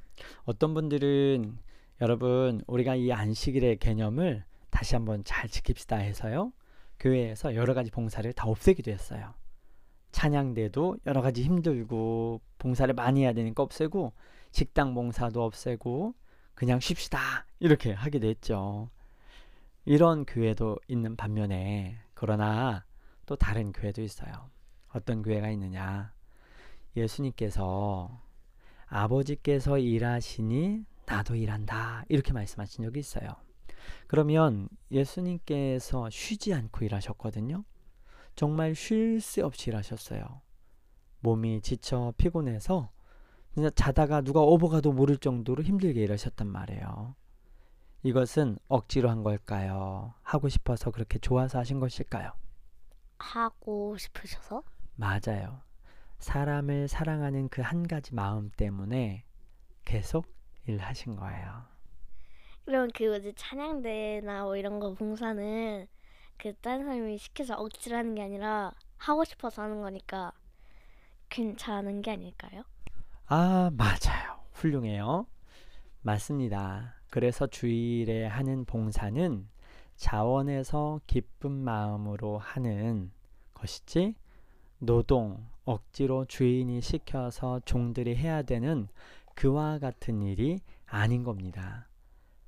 어떤 0.45 0.75
분들은 0.75 1.59
여러분 2.01 2.62
우리가 2.66 2.95
이 2.95 3.12
안식일의 3.12 3.79
개념을 3.79 4.45
다시 4.71 4.95
한번 4.95 5.25
잘 5.25 5.49
지킵시다 5.49 5.99
해서요. 5.99 6.53
교회에서 6.99 7.55
여러 7.55 7.75
가지 7.75 7.90
봉사를 7.90 8.31
다 8.33 8.47
없애기도 8.47 8.90
했어요. 8.90 9.35
찬양대도 10.12 10.99
여러 11.07 11.21
가지 11.21 11.42
힘들고 11.42 12.40
봉사를 12.59 12.92
많이 12.95 13.23
해야 13.23 13.33
되니까 13.33 13.62
없애고 13.62 14.12
식당 14.51 14.95
봉사도 14.95 15.42
없애고 15.42 16.14
그냥 16.55 16.81
쉽시다 16.81 17.47
이렇게 17.59 17.92
하게 17.92 18.19
됐죠. 18.19 18.88
이런 19.85 20.25
교회도 20.25 20.79
있는 20.88 21.16
반면에 21.16 21.99
그러나 22.14 22.85
또 23.27 23.37
다른 23.37 23.73
교회도 23.73 24.03
있어요. 24.03 24.51
어떤 24.92 25.23
교회가 25.23 25.51
있느냐? 25.51 26.15
예수님께서 26.96 28.22
아버지께서 28.87 29.78
일하시니 29.78 30.85
나도 31.06 31.35
일한다. 31.35 32.04
이렇게 32.09 32.32
말씀하신 32.32 32.85
적이 32.85 33.00
있어요. 33.00 33.28
그러면 34.06 34.68
예수님께서 34.90 36.11
쉬지 36.11 36.54
않고 36.54 36.85
일하셨거든요. 36.85 37.64
정말 38.35 38.74
쉴 38.74 39.20
새 39.20 39.42
없이 39.42 39.70
일하셨어요. 39.70 40.42
몸이 41.20 41.61
지쳐 41.62 42.12
피곤해서 42.16 42.90
진짜 43.54 43.70
자다가 43.70 44.20
누가 44.20 44.40
오버가도 44.40 44.92
모를 44.92 45.16
정도로 45.16 45.62
힘들게 45.62 46.02
일하셨단 46.02 46.46
말이에요. 46.46 47.14
이것은 48.02 48.59
억지로 48.68 49.11
한 49.11 49.22
걸까요? 49.22 50.14
하고 50.22 50.48
싶어서 50.48 50.90
그렇게 50.90 51.18
좋아서 51.18 51.59
하신 51.59 51.80
것일까요? 51.80 52.32
하고 53.18 53.96
싶으셔서? 53.96 54.62
맞아요. 54.94 55.62
사람을 56.18 56.88
사랑하는 56.88 57.48
그 57.48 57.62
한 57.62 57.87
가지 57.88 58.14
마음 58.14 58.50
때문에 58.50 59.24
계속 59.85 60.26
일하신 60.66 61.16
거예요. 61.16 61.64
그럼 62.64 62.88
그 62.94 63.05
뭐지 63.05 63.33
찬양대나 63.35 64.44
뭐 64.44 64.57
이런 64.57 64.79
거 64.81 64.92
봉사는 64.94 65.87
그딴 66.38 66.85
사람이 66.85 67.18
시켜서 67.18 67.55
억지로 67.55 67.96
하는 67.96 68.14
게 68.14 68.22
아니라 68.22 68.72
하고 68.98 69.24
싶어서 69.24 69.62
하는 69.62 69.81
거니까 69.81 70.33
괜찮은 71.29 72.02
게 72.02 72.12
아닐까요? 72.12 72.64
아, 73.26 73.70
맞아요. 73.76 74.40
훌륭해요. 74.52 75.26
맞습니다. 76.02 76.94
그래서 77.11 77.46
주일에 77.46 78.26
하는 78.26 78.64
봉사는 78.64 79.48
자원에서 79.96 81.00
기쁜 81.07 81.52
마음으로 81.52 82.38
하는 82.38 83.12
것이지 83.55 84.14
노동, 84.79 85.48
억지로 85.66 86.24
주인이 86.24 86.81
시켜서 86.81 87.61
종들이 87.66 88.16
해야 88.16 88.42
되는 88.42 88.88
그와 89.35 89.79
같은 89.79 90.22
일이 90.22 90.61
아닌 90.87 91.24
겁니다. 91.24 91.88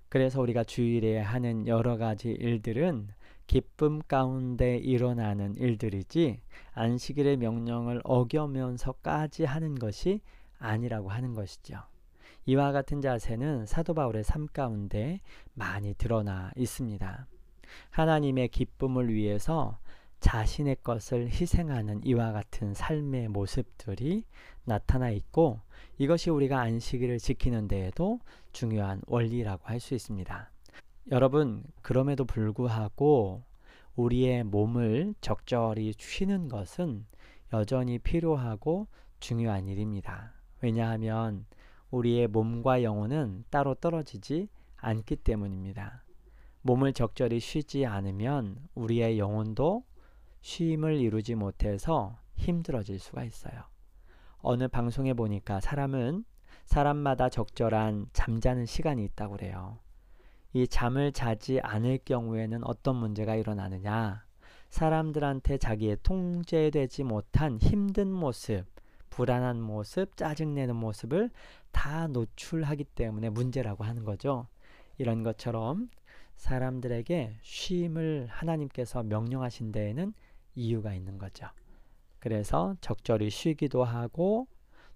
그래서 0.09 0.41
우리가 0.41 0.65
주일에 0.65 1.19
하는 1.19 1.67
여러 1.67 1.99
가지 1.99 2.31
일들은 2.31 3.09
기쁨 3.47 4.01
가운데 4.01 4.77
일어나는 4.77 5.55
일들이지 5.57 6.41
안식일의 6.73 7.37
명령을 7.39 8.01
어겨면서까지 8.05 9.45
하는 9.45 9.75
것이 9.75 10.21
아니라고 10.59 11.11
하는 11.11 11.35
것이죠. 11.35 11.81
이와 12.47 12.73
같은 12.73 13.01
자세는 13.01 13.67
사도 13.67 13.93
바울의 13.93 14.25
삶 14.25 14.47
가운데 14.47 15.21
많이 15.53 15.93
드러나 15.95 16.51
있습니다. 16.57 17.27
하나님의 17.91 18.49
기쁨을 18.49 19.13
위해서 19.13 19.79
자신의 20.21 20.79
것을 20.83 21.29
희생하는 21.29 22.03
이와 22.05 22.33
같은 22.33 22.75
삶의 22.75 23.29
모습들이 23.29 24.25
나타나 24.65 25.11
있고 25.11 25.61
이것이 25.99 26.31
우리가 26.31 26.61
안식일을 26.61 27.19
지키는 27.19 27.69
데에도 27.69 28.21
중요한 28.53 29.01
원리라고 29.07 29.65
할 29.67 29.81
수 29.81 29.95
있습니다. 29.95 30.51
여러분, 31.11 31.63
그럼에도 31.83 32.25
불구하고 32.25 33.43
우리의 33.97 34.45
몸을 34.45 35.15
적절히 35.21 35.95
쉬는 35.97 36.49
것은 36.49 37.07
여전히 37.53 37.99
필요하고 37.99 38.87
중요한 39.21 39.67
일입니다. 39.67 40.35
왜냐하면 40.61 41.47
우리의 41.91 42.29
몸과 42.29 42.83
영혼은 42.83 43.45
따로 43.51 43.75
떨어지지 43.75 44.49
않기 44.77 45.17
때문입니다. 45.17 46.05
몸을 46.63 46.93
적절히 46.93 47.41
쉬지 47.41 47.87
않으면 47.87 48.59
우리의 48.75 49.19
영혼도 49.19 49.85
쉼을 50.49 50.97
이루지 50.97 51.35
못해서 51.35 52.19
힘들어질 52.37 52.99
수가 52.99 53.23
있어요. 53.25 53.65
어느 54.39 54.67
방송에 54.67 55.13
보니까 55.13 55.61
사람은 55.61 56.25
사람마다 56.65 57.29
적절한 57.29 58.07
잠자는 58.15 58.65
시간이 58.65 59.05
있다고 59.05 59.37
그래요. 59.37 59.79
이 60.55 60.67
잠을 60.67 61.13
자지 61.13 61.61
않을 61.61 61.99
경우에는 62.03 62.65
어떤 62.65 62.97
문제가 62.97 63.37
일어나느냐? 63.37 64.25
사람들한테 64.71 65.59
자기의 65.59 65.99
통제되지 66.03 67.05
못한 67.05 67.59
힘든 67.59 68.11
모습, 68.11 68.65
불안한 69.11 69.61
모습, 69.61 70.17
짜증내는 70.17 70.75
모습을 70.77 71.31
다 71.73 72.07
노출하기 72.07 72.85
때문에 72.85 73.29
문제라고 73.29 73.85
하는 73.85 74.03
거죠. 74.05 74.47
이런 74.97 75.23
것처럼 75.23 75.91
사람들에게 76.37 77.37
쉼을 77.43 78.29
하나님께서 78.31 79.03
명령하신 79.03 79.73
데에는 79.73 80.15
이유가 80.59 80.93
있는 80.93 81.19
거죠. 81.19 81.47
그래서 82.19 82.75
적절히 82.81 83.31
쉬기도 83.31 83.85
하고 83.85 84.49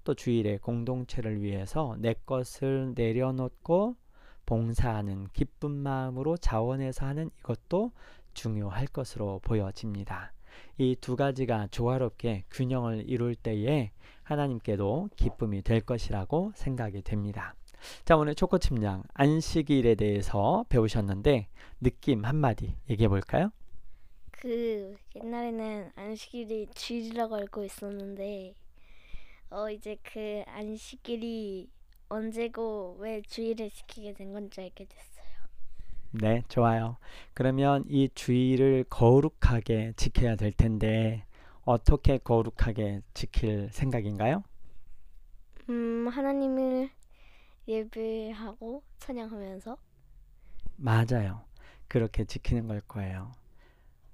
또 0.05 0.15
주일에 0.15 0.59
공동체를 0.59 1.41
위해서 1.41 1.97
내 1.99 2.15
것을 2.27 2.93
내려놓고 2.97 3.97
봉사하는 4.45 5.29
기쁜 5.33 5.71
마음으로 5.71 6.37
자원해서 6.37 7.07
하는 7.07 7.31
이것도 7.39 7.93
중요할 8.35 8.89
것으로 8.89 9.39
보여집니다. 9.45 10.33
이 10.79 10.97
두 11.01 11.17
가지가 11.17 11.69
조화롭게 11.71 12.45
균형을 12.51 13.09
이룰 13.09 13.35
때에 13.35 13.93
하나님께도 14.25 15.11
기쁨이 15.17 15.63
될 15.63 15.81
것이라고 15.81 16.53
생각이 16.55 17.03
됩니다. 17.03 17.55
자, 18.05 18.17
오늘 18.17 18.35
초코침량 18.35 19.05
안식일에 19.15 19.95
대해서 19.95 20.65
배우셨는데 20.69 21.49
느낌 21.81 22.25
한마디 22.25 22.77
얘기해 22.91 23.09
볼까요? 23.09 23.51
그 24.43 24.97
옛날에는 25.15 25.93
안식일이 25.95 26.67
주일이라고 26.75 27.37
알고 27.37 27.65
있었는데 27.65 28.57
어 29.51 29.71
이제 29.71 29.97
그 30.03 30.43
안식일이 30.49 31.71
언제고 32.09 32.97
왜 32.99 33.23
주일을 33.23 33.71
지키게 33.71 34.15
된 34.15 34.33
건지 34.33 34.61
알게 34.61 34.87
됐어요. 34.87 35.23
네, 36.11 36.43
좋아요. 36.49 36.97
그러면 37.35 37.85
이 37.89 38.09
주일을 38.15 38.85
거룩하게 38.91 39.95
지켜야 39.97 40.37
될 40.37 40.53
텐데 40.53 41.25
어떻게 41.65 42.19
거룩하게 42.19 43.01
지킬 43.15 43.71
생각인가요? 43.73 44.43
음 45.69 46.09
하나님을 46.09 46.91
예배하고 47.69 48.83
찬양하면서 48.99 49.79
맞아요. 50.77 51.45
그렇게 51.89 52.25
지키는 52.25 52.67
걸 52.69 52.81
거예요. 52.83 53.33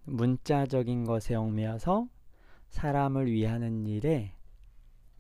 문자적인 0.09 1.05
것에 1.05 1.35
얽매여서 1.35 2.09
사람을 2.71 3.31
위하는 3.31 3.87
일에 3.87 4.35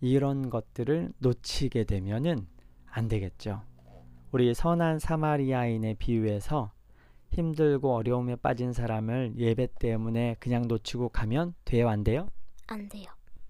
이런 0.00 0.50
것들을 0.50 1.12
놓치게 1.18 1.84
되면은 1.84 2.46
안 2.86 3.08
되겠죠. 3.08 3.62
우리 4.30 4.52
선한 4.54 4.98
사마리아인의 4.98 5.94
비유에서 5.94 6.70
힘들고 7.30 7.94
어려움에 7.94 8.36
빠진 8.36 8.72
사람을 8.72 9.34
예배 9.36 9.68
때문에 9.78 10.36
그냥 10.38 10.66
놓치고 10.68 11.10
가면 11.10 11.54
돼요, 11.64 11.88
안 11.88 12.04
돼요? 12.04 12.28
안 12.66 12.88
돼요. 12.88 13.06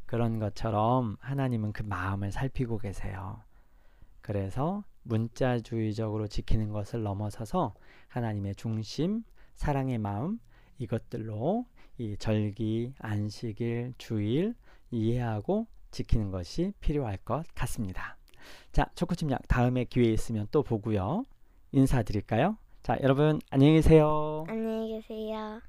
그런 0.07 0.39
것처럼 0.39 1.17
하나님은 1.21 1.73
그 1.73 1.83
마음을 1.83 2.33
살피고 2.33 2.79
계세요. 2.79 3.43
그래서 4.21 4.85
문자주의적으로 5.03 6.29
지키는 6.29 6.71
것을 6.71 7.03
넘어서서 7.03 7.75
하나님의 8.09 8.55
중심, 8.55 9.25
사랑의 9.55 9.99
마음 9.99 10.39
이것들로 10.79 11.67
이 11.99 12.17
절기, 12.19 12.95
안식일, 12.99 13.95
주일 13.99 14.55
이해하고 14.91 15.67
지키는 15.91 16.31
것이 16.31 16.73
필요할 16.81 17.19
것 17.19 17.45
같습니다. 17.55 18.17
자, 18.73 18.87
초코침약 18.95 19.49
다음에 19.49 19.85
기회 19.85 20.07
있으면 20.13 20.47
또 20.51 20.63
보고요. 20.63 21.25
인사드릴까요? 21.73 22.57
자, 22.83 22.97
여러분 23.03 23.41
안녕히 23.51 23.75
계세요. 23.75 24.45
안녕히 24.49 24.89
계세요. 24.89 25.61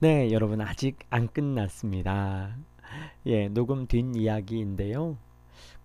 네, 0.00 0.30
여러분 0.30 0.60
아직 0.60 0.98
안 1.10 1.26
끝났습니다. 1.28 2.56
예, 3.26 3.48
녹음 3.48 3.86
뒷이야기인데요. 3.86 5.18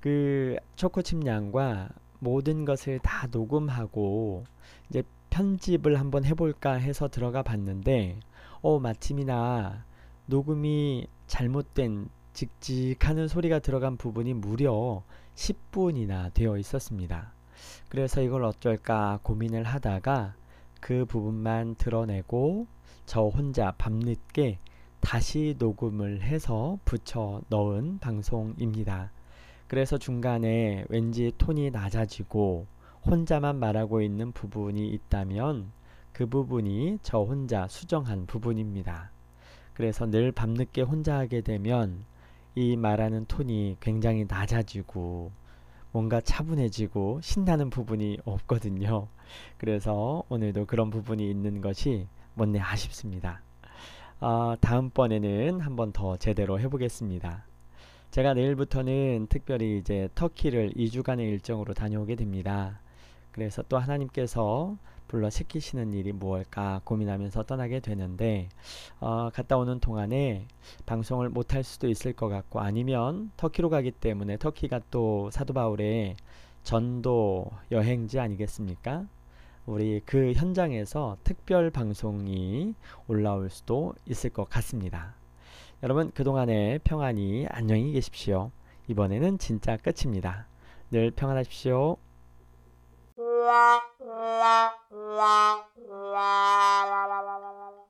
그 0.04 0.58
초코칩량과 0.76 1.88
모든 2.20 2.66
것을 2.66 3.00
다 3.00 3.26
녹음하고 3.32 4.44
이제 4.90 5.02
편집을 5.30 5.98
한번 5.98 6.26
해볼까 6.26 6.74
해서 6.74 7.08
들어가 7.08 7.42
봤는데 7.42 8.20
어, 8.62 8.80
마침이나 8.80 9.86
녹음이 10.26 11.08
잘못된 11.28 12.10
직직하는 12.34 13.30
소리가 13.30 13.60
들어간 13.60 13.96
부분이 13.96 14.34
무려 14.34 15.04
10분이나 15.36 16.34
되어 16.34 16.58
있었습니다. 16.58 17.32
그래서 17.88 18.22
이걸 18.22 18.44
어쩔까 18.44 19.22
고민을 19.24 19.64
하다가 19.64 20.36
그 20.82 21.06
부분만 21.06 21.76
드러내고 21.76 22.68
저 23.06 23.22
혼자 23.22 23.72
밤늦게 23.78 24.60
다시 25.00 25.56
녹음을 25.58 26.24
해서 26.24 26.78
붙여 26.84 27.42
넣은 27.48 28.00
방송입니다. 28.00 29.14
그래서 29.74 29.98
중간에 29.98 30.86
왠지 30.90 31.32
톤이 31.36 31.72
낮아지고 31.72 32.68
혼자만 33.08 33.58
말하고 33.58 34.04
있는 34.04 34.32
부분이 34.32 34.88
있다면 34.88 35.72
그 36.12 36.28
부분이 36.28 37.00
저 37.02 37.24
혼자 37.24 37.68
수정한 37.68 38.28
부분입니다. 38.28 39.10
그래서 39.74 40.06
늘 40.06 40.32
밤늦게 40.32 40.84
혼자 40.84 41.18
하게 41.18 41.42
되면 41.42 42.06
이 42.54 42.78
말하는 42.78 43.26
톤이 43.26 43.78
굉장히 43.80 44.26
낮아지고 44.30 45.32
뭔가 45.92 46.22
차분해지고 46.22 47.22
신나는 47.24 47.72
부분이 47.72 48.20
없거든요. 48.26 49.08
그래서 49.58 50.22
오늘도 50.30 50.68
그런 50.68 50.92
부분이 50.92 51.28
있는 51.28 51.62
것이 51.62 52.08
못내 52.36 52.60
아쉽습니다. 52.60 53.42
어, 54.20 54.54
다음번에는 54.62 55.62
한번 55.62 55.92
더 55.92 56.16
제대로 56.18 56.60
해보겠습니다. 56.60 57.48
제가 58.14 58.36
내일부터는 58.36 59.26
특별히 59.28 59.80
이제 59.80 60.08
터키를 60.14 60.74
2주간의 60.74 61.22
일정으로 61.22 61.74
다녀오게 61.74 62.14
됩니다. 62.14 62.80
그래서 63.32 63.64
또 63.68 63.80
하나님께서 63.80 64.78
불러 65.08 65.32
시키시는 65.32 65.94
일이 65.94 66.12
무엇일까 66.12 66.82
고민하면서 66.84 67.42
떠나게 67.42 67.80
되는데 67.80 68.50
어, 69.00 69.32
갔다 69.34 69.58
오는 69.58 69.80
동안에 69.80 70.46
방송을 70.86 71.30
못할 71.30 71.64
수도 71.64 71.90
있을 71.90 72.14
것 72.14 72.30
같고 72.30 72.60
아니면 72.60 73.32
터키로 73.36 73.72
가기 73.72 73.90
때문에 73.90 74.38
터키가 74.38 74.82
또 74.92 75.32
사도 75.32 75.56
바울의 75.56 76.16
전도 76.62 77.48
여행지 77.72 78.20
아니겠습니까? 78.20 79.08
우리 79.66 80.04
그 80.06 80.34
현장에서 80.34 81.18
특별 81.24 81.72
방송이 81.72 82.76
올라올 83.08 83.50
수도 83.50 83.96
있을 84.06 84.30
것 84.30 84.48
같습니다. 84.52 85.16
여러분 85.84 86.12
그동안에 86.12 86.80
평안히 86.86 87.46
안녕히 87.50 87.92
계십시오. 87.92 88.52
이번에는 88.88 89.38
진짜 89.38 89.76
끝입니다. 89.76 90.48
늘 90.92 91.12
평안하십시오. 91.12 91.98